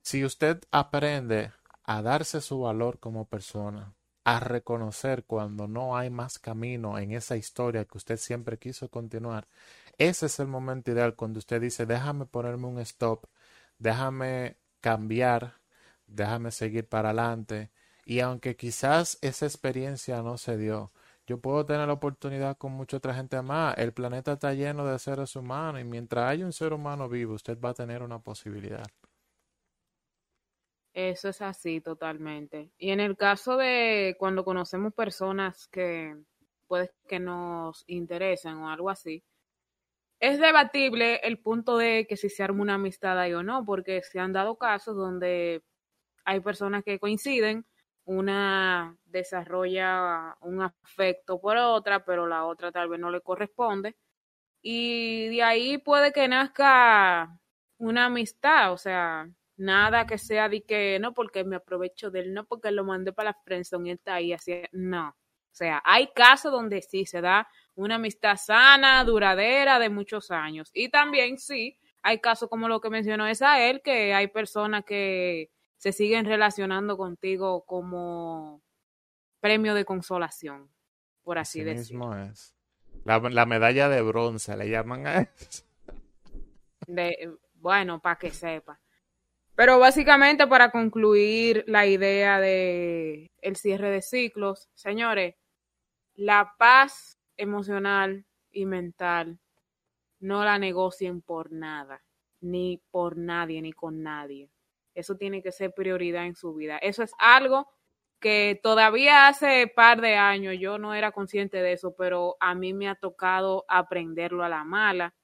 si 0.02 0.24
usted 0.24 0.62
aprende 0.70 1.50
a 1.82 2.00
darse 2.00 2.40
su 2.40 2.60
valor 2.60 3.00
como 3.00 3.26
persona, 3.28 3.92
a 4.22 4.38
reconocer 4.38 5.24
cuando 5.24 5.66
no 5.66 5.96
hay 5.96 6.10
más 6.10 6.38
camino 6.38 6.96
en 6.98 7.10
esa 7.10 7.36
historia 7.36 7.84
que 7.84 7.98
usted 7.98 8.16
siempre 8.16 8.56
quiso 8.56 8.88
continuar, 8.88 9.48
ese 9.98 10.26
es 10.26 10.38
el 10.38 10.46
momento 10.46 10.92
ideal 10.92 11.16
cuando 11.16 11.40
usted 11.40 11.60
dice, 11.60 11.86
déjame 11.86 12.26
ponerme 12.26 12.68
un 12.68 12.78
stop, 12.78 13.26
déjame 13.78 14.58
cambiar, 14.80 15.54
déjame 16.06 16.52
seguir 16.52 16.88
para 16.88 17.10
adelante 17.10 17.72
y 18.04 18.20
aunque 18.20 18.56
quizás 18.56 19.18
esa 19.22 19.46
experiencia 19.46 20.22
no 20.22 20.36
se 20.38 20.56
dio, 20.56 20.92
yo 21.26 21.40
puedo 21.40 21.64
tener 21.64 21.86
la 21.86 21.94
oportunidad 21.94 22.56
con 22.58 22.72
mucha 22.72 22.98
otra 22.98 23.14
gente 23.14 23.40
más. 23.40 23.78
El 23.78 23.92
planeta 23.92 24.34
está 24.34 24.52
lleno 24.52 24.86
de 24.86 24.98
seres 24.98 25.34
humanos 25.36 25.80
y 25.80 25.84
mientras 25.84 26.26
haya 26.26 26.44
un 26.44 26.52
ser 26.52 26.72
humano 26.74 27.08
vivo, 27.08 27.34
usted 27.34 27.58
va 27.58 27.70
a 27.70 27.74
tener 27.74 28.02
una 28.02 28.18
posibilidad. 28.18 28.84
Eso 30.92 31.28
es 31.30 31.42
así 31.42 31.80
totalmente. 31.80 32.70
Y 32.78 32.90
en 32.90 33.00
el 33.00 33.16
caso 33.16 33.56
de 33.56 34.16
cuando 34.18 34.44
conocemos 34.44 34.94
personas 34.94 35.66
que 35.68 36.14
puede 36.68 36.92
que 37.08 37.18
nos 37.18 37.84
interesen 37.86 38.56
o 38.58 38.70
algo 38.70 38.90
así, 38.90 39.24
es 40.20 40.38
debatible 40.38 41.16
el 41.24 41.38
punto 41.40 41.76
de 41.78 42.06
que 42.08 42.16
si 42.16 42.28
se 42.28 42.42
arma 42.42 42.62
una 42.62 42.74
amistad 42.74 43.18
ahí 43.18 43.34
o 43.34 43.42
no, 43.42 43.64
porque 43.64 44.02
se 44.02 44.20
han 44.20 44.32
dado 44.32 44.56
casos 44.56 44.96
donde 44.96 45.64
hay 46.24 46.40
personas 46.40 46.84
que 46.84 46.98
coinciden, 46.98 47.66
una 48.04 48.96
desarrolla 49.04 50.36
un 50.42 50.62
afecto 50.62 51.40
por 51.40 51.56
otra, 51.56 52.04
pero 52.04 52.26
la 52.26 52.44
otra 52.46 52.72
tal 52.72 52.88
vez 52.88 53.00
no 53.00 53.10
le 53.10 53.20
corresponde. 53.20 53.96
Y 54.62 55.28
de 55.28 55.42
ahí 55.42 55.78
puede 55.78 56.12
que 56.12 56.28
nazca 56.28 57.38
una 57.78 58.06
amistad, 58.06 58.72
o 58.72 58.78
sea, 58.78 59.28
nada 59.56 60.06
que 60.06 60.18
sea 60.18 60.48
de 60.48 60.62
que 60.64 60.98
no 61.00 61.14
porque 61.14 61.44
me 61.44 61.56
aprovecho 61.56 62.10
de 62.10 62.20
él, 62.20 62.34
no 62.34 62.46
porque 62.46 62.70
lo 62.70 62.84
mandé 62.84 63.12
para 63.12 63.30
la 63.30 63.38
friendzone 63.44 63.90
y 63.90 63.92
está 63.92 64.14
ahí 64.14 64.32
así, 64.32 64.62
no. 64.72 65.08
O 65.10 65.56
sea, 65.56 65.80
hay 65.84 66.08
casos 66.14 66.50
donde 66.52 66.82
sí 66.82 67.06
se 67.06 67.20
da 67.20 67.48
una 67.74 67.96
amistad 67.96 68.36
sana, 68.36 69.04
duradera, 69.04 69.78
de 69.78 69.88
muchos 69.88 70.30
años. 70.30 70.70
Y 70.74 70.88
también 70.88 71.38
sí, 71.38 71.78
hay 72.02 72.20
casos 72.20 72.48
como 72.48 72.68
lo 72.68 72.80
que 72.80 72.90
mencionó 72.90 73.26
él, 73.26 73.80
que 73.82 74.14
hay 74.14 74.28
personas 74.28 74.84
que 74.84 75.50
se 75.84 75.92
siguen 75.92 76.24
relacionando 76.24 76.96
contigo 76.96 77.66
como 77.66 78.62
premio 79.40 79.74
de 79.74 79.84
consolación, 79.84 80.70
por 81.22 81.36
así, 81.36 81.62
decirlo. 81.62 82.08
mismo 82.08 82.16
es. 82.16 82.56
La, 83.04 83.18
la, 83.18 83.44
medalla 83.44 83.90
de 83.90 84.00
bronce 84.00 84.56
le 84.56 84.70
llaman 84.70 85.06
a 85.06 85.20
eso. 85.20 85.62
De, 86.86 87.36
bueno, 87.56 88.00
para 88.00 88.16
que 88.16 88.30
sepa. 88.30 88.80
Pero 89.56 89.78
básicamente 89.78 90.46
para 90.46 90.70
concluir 90.70 91.64
la 91.66 91.84
idea 91.84 92.40
de 92.40 93.30
el 93.42 93.56
cierre 93.56 93.90
de 93.90 94.00
ciclos, 94.00 94.70
señores, 94.72 95.34
la 96.14 96.54
paz 96.56 97.18
emocional 97.36 98.24
y 98.50 98.64
mental 98.64 99.38
no 100.18 100.46
la 100.46 100.58
negocien 100.58 101.20
por 101.20 101.52
nada, 101.52 102.02
ni 102.40 102.80
por 102.90 103.18
nadie, 103.18 103.60
ni 103.60 103.74
con 103.74 104.02
nadie. 104.02 104.48
Eso 104.94 105.16
tiene 105.16 105.42
que 105.42 105.52
ser 105.52 105.72
prioridad 105.74 106.26
en 106.26 106.36
su 106.36 106.54
vida. 106.54 106.78
Eso 106.78 107.02
es 107.02 107.12
algo 107.18 107.68
que 108.20 108.58
todavía 108.62 109.28
hace 109.28 109.66
par 109.66 110.00
de 110.00 110.16
años 110.16 110.54
yo 110.58 110.78
no 110.78 110.94
era 110.94 111.12
consciente 111.12 111.60
de 111.60 111.72
eso, 111.72 111.94
pero 111.94 112.36
a 112.40 112.54
mí 112.54 112.72
me 112.72 112.88
ha 112.88 112.94
tocado 112.94 113.64
aprenderlo 113.68 114.44
a 114.44 114.48
la 114.48 114.64
mala. 114.64 115.14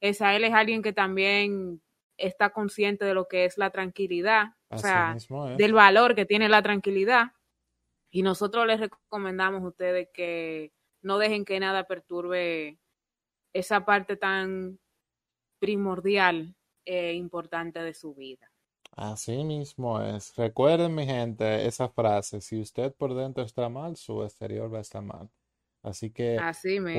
Esa 0.00 0.34
él 0.34 0.44
es 0.44 0.52
alguien 0.52 0.82
que 0.82 0.92
también 0.92 1.80
está 2.18 2.50
consciente 2.50 3.04
de 3.04 3.14
lo 3.14 3.28
que 3.28 3.46
es 3.46 3.56
la 3.56 3.70
tranquilidad, 3.70 4.48
o 4.68 4.78
sea, 4.78 5.16
del 5.56 5.72
valor 5.72 6.14
que 6.14 6.26
tiene 6.26 6.48
la 6.48 6.62
tranquilidad. 6.62 7.32
Y 8.10 8.22
nosotros 8.22 8.66
les 8.66 8.80
recomendamos 8.80 9.62
a 9.62 9.68
ustedes 9.68 10.08
que 10.12 10.72
no 11.02 11.18
dejen 11.18 11.44
que 11.44 11.60
nada 11.60 11.84
perturbe 11.84 12.78
esa 13.54 13.84
parte 13.84 14.16
tan 14.16 14.78
primordial 15.58 16.54
e 16.84 17.14
importante 17.14 17.80
de 17.80 17.94
su 17.94 18.14
vida. 18.14 18.49
Así 19.00 19.44
mismo 19.44 20.02
es. 20.02 20.36
Recuerden, 20.36 20.94
mi 20.94 21.06
gente, 21.06 21.66
esa 21.66 21.88
frase, 21.88 22.42
si 22.42 22.60
usted 22.60 22.92
por 22.92 23.14
dentro 23.14 23.42
está 23.42 23.70
mal, 23.70 23.96
su 23.96 24.22
exterior 24.22 24.70
va 24.70 24.76
a 24.76 24.82
estar 24.82 25.02
mal. 25.02 25.30
Así 25.82 26.10
que 26.10 26.38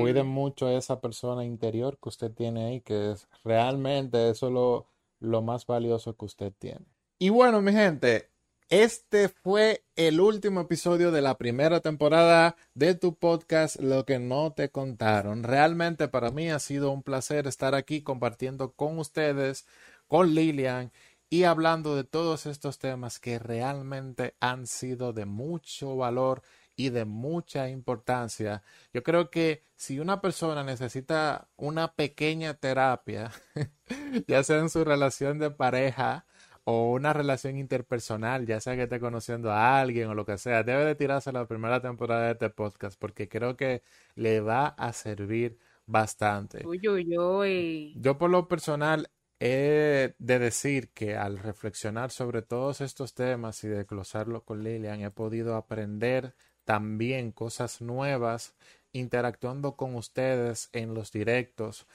cuiden 0.00 0.26
mucho 0.26 0.66
a 0.66 0.72
esa 0.72 1.00
persona 1.00 1.44
interior 1.44 1.96
que 2.02 2.08
usted 2.08 2.32
tiene 2.32 2.64
ahí, 2.64 2.80
que 2.80 3.12
es 3.12 3.28
realmente 3.44 4.30
eso 4.30 4.50
lo, 4.50 4.88
lo 5.20 5.42
más 5.42 5.64
valioso 5.64 6.16
que 6.16 6.24
usted 6.24 6.52
tiene. 6.58 6.84
Y 7.20 7.28
bueno, 7.28 7.62
mi 7.62 7.70
gente, 7.70 8.30
este 8.68 9.28
fue 9.28 9.84
el 9.94 10.20
último 10.20 10.62
episodio 10.62 11.12
de 11.12 11.22
la 11.22 11.38
primera 11.38 11.78
temporada 11.78 12.56
de 12.74 12.96
tu 12.96 13.14
podcast 13.14 13.76
Lo 13.78 14.04
que 14.04 14.18
no 14.18 14.52
te 14.54 14.70
contaron. 14.70 15.44
Realmente 15.44 16.08
para 16.08 16.32
mí 16.32 16.50
ha 16.50 16.58
sido 16.58 16.90
un 16.90 17.04
placer 17.04 17.46
estar 17.46 17.76
aquí 17.76 18.02
compartiendo 18.02 18.72
con 18.72 18.98
ustedes, 18.98 19.68
con 20.08 20.34
Lilian 20.34 20.90
y 21.32 21.44
hablando 21.44 21.96
de 21.96 22.04
todos 22.04 22.44
estos 22.44 22.78
temas 22.78 23.18
que 23.18 23.38
realmente 23.38 24.36
han 24.38 24.66
sido 24.66 25.14
de 25.14 25.24
mucho 25.24 25.96
valor 25.96 26.42
y 26.76 26.90
de 26.90 27.06
mucha 27.06 27.70
importancia. 27.70 28.62
Yo 28.92 29.02
creo 29.02 29.30
que 29.30 29.62
si 29.74 29.98
una 29.98 30.20
persona 30.20 30.62
necesita 30.62 31.48
una 31.56 31.94
pequeña 31.94 32.52
terapia, 32.52 33.32
ya 34.28 34.42
sea 34.42 34.58
en 34.58 34.68
su 34.68 34.84
relación 34.84 35.38
de 35.38 35.50
pareja, 35.50 36.26
o 36.64 36.92
una 36.92 37.14
relación 37.14 37.56
interpersonal, 37.56 38.44
ya 38.44 38.60
sea 38.60 38.76
que 38.76 38.82
esté 38.82 39.00
conociendo 39.00 39.50
a 39.50 39.80
alguien 39.80 40.08
o 40.08 40.14
lo 40.14 40.26
que 40.26 40.36
sea, 40.36 40.62
debe 40.64 40.84
de 40.84 40.96
tirarse 40.96 41.32
la 41.32 41.46
primera 41.46 41.80
temporada 41.80 42.26
de 42.26 42.32
este 42.32 42.50
podcast 42.50 43.00
porque 43.00 43.30
creo 43.30 43.56
que 43.56 43.82
le 44.16 44.42
va 44.42 44.66
a 44.66 44.92
servir 44.92 45.58
bastante. 45.86 46.66
Uy, 46.66 46.86
uy, 46.86 47.16
uy. 47.16 47.94
Yo 47.96 48.18
por 48.18 48.28
lo 48.28 48.48
personal 48.48 49.08
he 49.44 50.14
de 50.20 50.38
decir 50.38 50.90
que 50.90 51.16
al 51.16 51.36
reflexionar 51.36 52.12
sobre 52.12 52.42
todos 52.42 52.80
estos 52.80 53.14
temas 53.14 53.64
y 53.64 53.68
desglosarlo 53.68 54.44
con 54.44 54.62
Lilian 54.62 55.00
he 55.00 55.10
podido 55.10 55.56
aprender 55.56 56.36
también 56.64 57.32
cosas 57.32 57.80
nuevas 57.80 58.54
interactuando 58.92 59.74
con 59.74 59.96
ustedes 59.96 60.68
en 60.72 60.94
los 60.94 61.10
directos. 61.10 61.88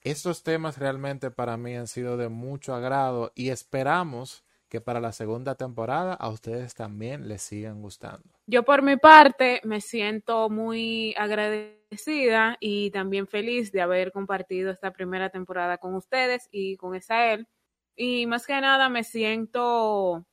Estos 0.00 0.42
temas 0.42 0.78
realmente 0.78 1.30
para 1.30 1.56
mí 1.56 1.76
han 1.76 1.86
sido 1.86 2.16
de 2.16 2.28
mucho 2.28 2.74
agrado 2.74 3.30
y 3.36 3.50
esperamos 3.50 4.42
que 4.70 4.80
para 4.80 5.00
la 5.00 5.10
segunda 5.10 5.56
temporada 5.56 6.14
a 6.14 6.30
ustedes 6.30 6.74
también 6.74 7.28
les 7.28 7.42
sigan 7.42 7.82
gustando. 7.82 8.22
Yo 8.46 8.62
por 8.62 8.82
mi 8.82 8.96
parte 8.96 9.60
me 9.64 9.80
siento 9.80 10.48
muy 10.48 11.12
agradecida 11.18 12.56
y 12.60 12.92
también 12.92 13.26
feliz 13.26 13.72
de 13.72 13.82
haber 13.82 14.12
compartido 14.12 14.70
esta 14.70 14.92
primera 14.92 15.28
temporada 15.28 15.78
con 15.78 15.96
ustedes 15.96 16.48
y 16.52 16.76
con 16.76 16.94
Esael. 16.94 17.48
Y 17.96 18.26
más 18.26 18.46
que 18.46 18.58
nada 18.60 18.88
me 18.88 19.02
siento, 19.02 20.24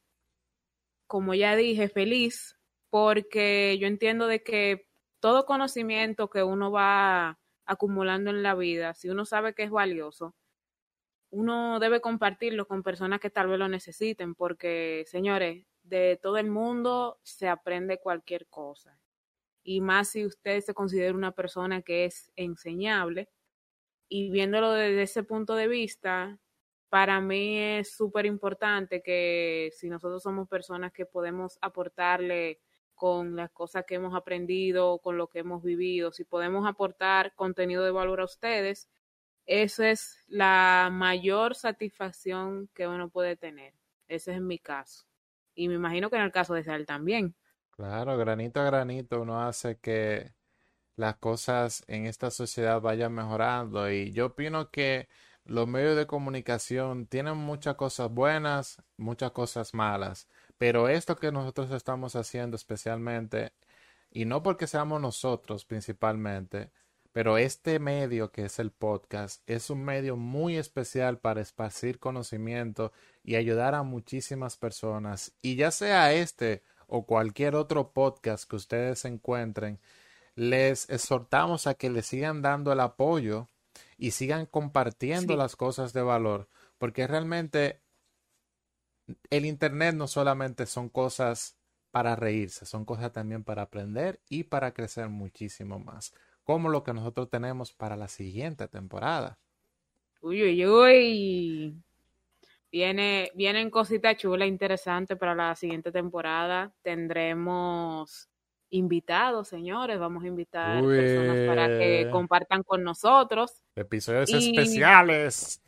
como 1.08 1.34
ya 1.34 1.56
dije, 1.56 1.90
feliz 1.90 2.58
porque 2.92 3.78
yo 3.80 3.88
entiendo 3.88 4.28
de 4.28 4.44
que 4.44 4.88
todo 5.20 5.46
conocimiento 5.46 6.30
que 6.30 6.44
uno 6.44 6.72
va 6.72 7.40
acumulando 7.66 8.30
en 8.30 8.44
la 8.44 8.54
vida, 8.54 8.94
si 8.94 9.10
uno 9.10 9.26
sabe 9.26 9.56
que 9.56 9.64
es 9.64 9.72
valioso, 9.72 10.36
uno 11.30 11.80
debe 11.80 12.02
compartirlo 12.02 12.68
con 12.68 12.84
personas 12.84 13.20
que 13.20 13.30
tal 13.30 13.48
vez 13.48 13.60
lo 13.60 13.68
necesiten, 13.68 14.36
porque, 14.36 15.04
señores, 15.08 15.66
de 15.84 16.20
todo 16.22 16.38
el 16.38 16.50
mundo 16.50 17.20
se 17.24 17.48
aprende 17.48 18.00
cualquier 18.00 18.48
cosa. 18.48 19.00
Y 19.64 19.82
más 19.82 20.10
si 20.10 20.26
usted 20.26 20.62
se 20.62 20.74
considera 20.74 21.14
una 21.14 21.34
persona 21.34 21.82
que 21.82 22.06
es 22.06 22.32
enseñable. 22.36 23.30
Y 24.10 24.32
viéndolo 24.32 24.72
desde 24.72 25.04
ese 25.04 25.24
punto 25.24 25.56
de 25.56 25.68
vista, 25.68 26.40
para 26.90 27.20
mí 27.22 27.60
es 27.60 27.96
súper 27.96 28.26
importante 28.26 29.02
que 29.02 29.72
si 29.76 29.90
nosotros 29.90 30.24
somos 30.24 30.48
personas 30.48 30.94
que 30.94 31.06
podemos 31.06 31.58
aportarle 31.62 32.62
con 32.96 33.36
las 33.36 33.52
cosas 33.52 33.86
que 33.86 33.96
hemos 33.96 34.16
aprendido, 34.16 35.00
con 35.00 35.18
lo 35.18 35.28
que 35.28 35.40
hemos 35.40 35.64
vivido, 35.64 36.12
si 36.12 36.24
podemos 36.24 36.66
aportar 36.66 37.36
contenido 37.36 37.84
de 37.84 37.92
valor 37.92 38.22
a 38.22 38.26
ustedes, 38.26 38.90
esa 39.48 39.90
es 39.90 40.20
la 40.28 40.90
mayor 40.92 41.56
satisfacción 41.56 42.70
que 42.74 42.88
uno 42.88 43.10
puede 43.10 43.38
tener. 43.38 43.74
Ese 44.08 44.36
es 44.36 44.42
mi 44.42 44.60
caso. 44.60 45.06
Y 45.56 45.70
me 45.70 45.76
imagino 45.76 46.10
que 46.10 46.18
en 46.18 46.24
el 46.24 46.32
caso 46.32 46.54
de 46.54 46.64
Sal 46.64 46.86
también. 46.86 47.34
Claro, 47.72 48.18
granito 48.18 48.60
a 48.60 48.66
granito 48.66 49.22
uno 49.22 49.42
hace 49.42 49.80
que 49.80 50.34
las 50.98 51.16
cosas 51.18 51.84
en 51.88 52.06
esta 52.06 52.30
sociedad 52.30 52.82
vayan 52.82 53.14
mejorando. 53.14 53.90
Y 53.90 54.12
yo 54.12 54.28
opino 54.28 54.70
que 54.70 55.08
los 55.46 55.68
medios 55.68 55.96
de 55.96 56.08
comunicación 56.08 57.08
tienen 57.08 57.38
muchas 57.38 57.76
cosas 57.76 58.12
buenas, 58.12 58.84
muchas 58.98 59.32
cosas 59.32 59.74
malas. 59.74 60.28
Pero 60.58 60.90
esto 60.90 61.16
que 61.16 61.32
nosotros 61.32 61.72
estamos 61.72 62.16
haciendo 62.16 62.56
especialmente, 62.56 63.54
y 64.12 64.26
no 64.26 64.44
porque 64.44 64.68
seamos 64.68 65.02
nosotros 65.02 65.66
principalmente, 65.66 66.72
pero 67.18 67.40
este 67.40 67.80
medio 67.80 68.32
que 68.32 68.46
es 68.46 68.60
el 68.60 68.70
podcast 68.70 69.42
es 69.50 69.72
un 69.72 69.84
medio 69.84 70.18
muy 70.18 70.56
especial 70.56 71.18
para 71.18 71.42
esparcir 71.42 71.98
conocimiento 71.98 72.92
y 73.24 73.38
ayudar 73.38 73.74
a 73.74 73.82
muchísimas 73.82 74.56
personas. 74.56 75.34
Y 75.42 75.56
ya 75.56 75.72
sea 75.72 76.14
este 76.14 76.62
o 76.86 77.08
cualquier 77.08 77.56
otro 77.56 77.92
podcast 77.92 78.48
que 78.48 78.56
ustedes 78.56 79.04
encuentren, 79.04 79.80
les 80.36 80.88
exhortamos 80.92 81.66
a 81.66 81.74
que 81.74 81.90
le 81.90 82.04
sigan 82.04 82.44
dando 82.44 82.72
el 82.72 82.82
apoyo 82.82 83.50
y 83.98 84.12
sigan 84.12 84.46
compartiendo 84.46 85.36
las 85.36 85.56
cosas 85.56 85.94
de 85.94 86.04
valor, 86.04 86.48
porque 86.78 87.08
realmente 87.08 87.82
el 89.32 89.48
Internet 89.48 89.96
no 89.96 90.06
solamente 90.06 90.68
son 90.68 90.88
cosas 90.88 91.58
para 91.90 92.16
reírse, 92.16 92.68
son 92.68 92.86
cosas 92.86 93.12
también 93.12 93.44
para 93.44 93.64
aprender 93.64 94.22
y 94.30 94.44
para 94.44 94.76
crecer 94.76 95.10
muchísimo 95.10 95.80
más, 95.80 96.14
como 96.48 96.70
lo 96.70 96.82
que 96.82 96.94
nosotros 96.94 97.30
tenemos 97.30 97.74
para 97.74 97.98
la 97.98 98.08
siguiente 98.08 98.70
temporada. 98.70 99.38
Uy, 100.22 100.44
uy, 100.44 100.66
uy. 100.66 101.84
Viene, 102.72 103.32
vienen 103.36 103.70
cositas 103.70 104.16
chulas, 104.16 104.48
interesantes 104.48 105.18
para 105.18 105.36
la 105.36 105.54
siguiente 105.56 105.92
temporada. 105.92 106.74
Tendremos 106.82 108.30
invitados, 108.70 109.50
señores. 109.50 110.00
Vamos 110.00 110.24
a 110.24 110.28
invitar 110.28 110.82
personas 110.86 111.48
para 111.50 111.68
que 111.68 112.08
compartan 112.14 112.64
con 112.64 112.82
nosotros. 112.82 113.62
Episodios 113.76 114.34
especiales. 114.34 115.62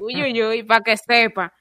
Uy, 0.00 0.22
uy, 0.24 0.42
uy, 0.42 0.62
para 0.64 0.82
que 0.82 0.96
sepa. 0.96 1.54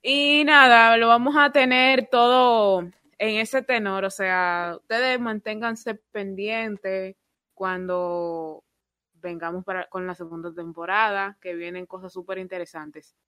Y 0.00 0.44
nada, 0.44 0.96
lo 0.96 1.08
vamos 1.08 1.34
a 1.36 1.50
tener 1.50 2.06
todo 2.08 2.82
en 3.18 3.36
ese 3.36 3.62
tenor, 3.62 4.04
o 4.04 4.10
sea, 4.10 4.76
ustedes 4.78 5.20
manténganse 5.20 5.96
pendientes 6.10 7.16
cuando 7.60 8.64
vengamos 9.12 9.66
para, 9.66 9.86
con 9.90 10.06
la 10.06 10.14
segunda 10.14 10.50
temporada, 10.50 11.36
que 11.42 11.54
vienen 11.54 11.84
cosas 11.84 12.10
súper 12.10 12.38
interesantes. 12.38 13.18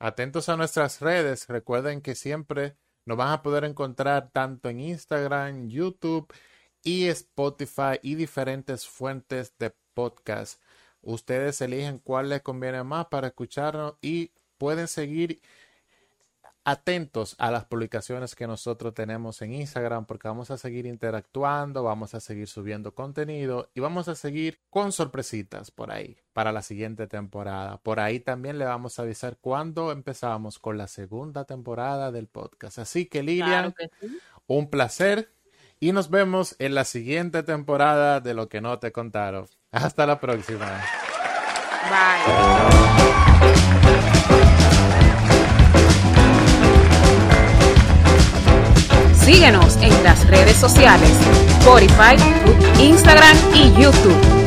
Atentos 0.00 0.48
a 0.48 0.56
nuestras 0.56 1.00
redes, 1.00 1.46
recuerden 1.46 2.00
que 2.00 2.16
siempre 2.16 2.76
nos 3.04 3.16
van 3.16 3.28
a 3.28 3.40
poder 3.40 3.62
encontrar 3.62 4.30
tanto 4.32 4.68
en 4.68 4.80
Instagram, 4.80 5.68
YouTube 5.68 6.26
y 6.82 7.06
Spotify 7.06 8.00
y 8.02 8.16
diferentes 8.16 8.88
fuentes 8.88 9.56
de 9.58 9.72
podcast 9.94 10.60
Ustedes 11.00 11.60
eligen 11.60 12.00
cuál 12.00 12.30
les 12.30 12.42
conviene 12.42 12.82
más 12.82 13.06
para 13.06 13.28
escucharnos 13.28 13.94
y 14.02 14.32
pueden 14.58 14.88
seguir 14.88 15.40
atentos 16.64 17.34
a 17.38 17.50
las 17.50 17.64
publicaciones 17.64 18.34
que 18.34 18.46
nosotros 18.46 18.94
tenemos 18.94 19.42
en 19.42 19.54
Instagram 19.54 20.06
porque 20.06 20.28
vamos 20.28 20.50
a 20.50 20.58
seguir 20.58 20.86
interactuando, 20.86 21.82
vamos 21.82 22.14
a 22.14 22.20
seguir 22.20 22.48
subiendo 22.48 22.94
contenido 22.94 23.70
y 23.74 23.80
vamos 23.80 24.08
a 24.08 24.14
seguir 24.14 24.60
con 24.70 24.92
sorpresitas 24.92 25.70
por 25.70 25.90
ahí 25.90 26.16
para 26.32 26.52
la 26.52 26.62
siguiente 26.62 27.06
temporada. 27.06 27.78
Por 27.78 28.00
ahí 28.00 28.20
también 28.20 28.58
le 28.58 28.64
vamos 28.64 28.98
a 28.98 29.02
avisar 29.02 29.38
cuándo 29.40 29.90
empezamos 29.92 30.58
con 30.58 30.78
la 30.78 30.86
segunda 30.86 31.44
temporada 31.44 32.12
del 32.12 32.28
podcast. 32.28 32.78
Así 32.78 33.06
que 33.06 33.22
Lilian, 33.22 33.74
un 34.46 34.70
placer 34.70 35.32
y 35.80 35.90
nos 35.92 36.10
vemos 36.10 36.54
en 36.60 36.74
la 36.76 36.84
siguiente 36.84 37.42
temporada 37.42 38.20
de 38.20 38.34
Lo 38.34 38.48
que 38.48 38.60
no 38.60 38.78
te 38.78 38.92
contaron. 38.92 39.46
Hasta 39.72 40.06
la 40.06 40.20
próxima. 40.20 40.80
Bye. 41.90 43.01
Síguenos 49.24 49.76
en 49.76 50.02
las 50.02 50.26
redes 50.26 50.56
sociales, 50.56 51.10
Spotify, 51.60 52.16
Instagram 52.80 53.36
y 53.54 53.72
YouTube. 53.80 54.41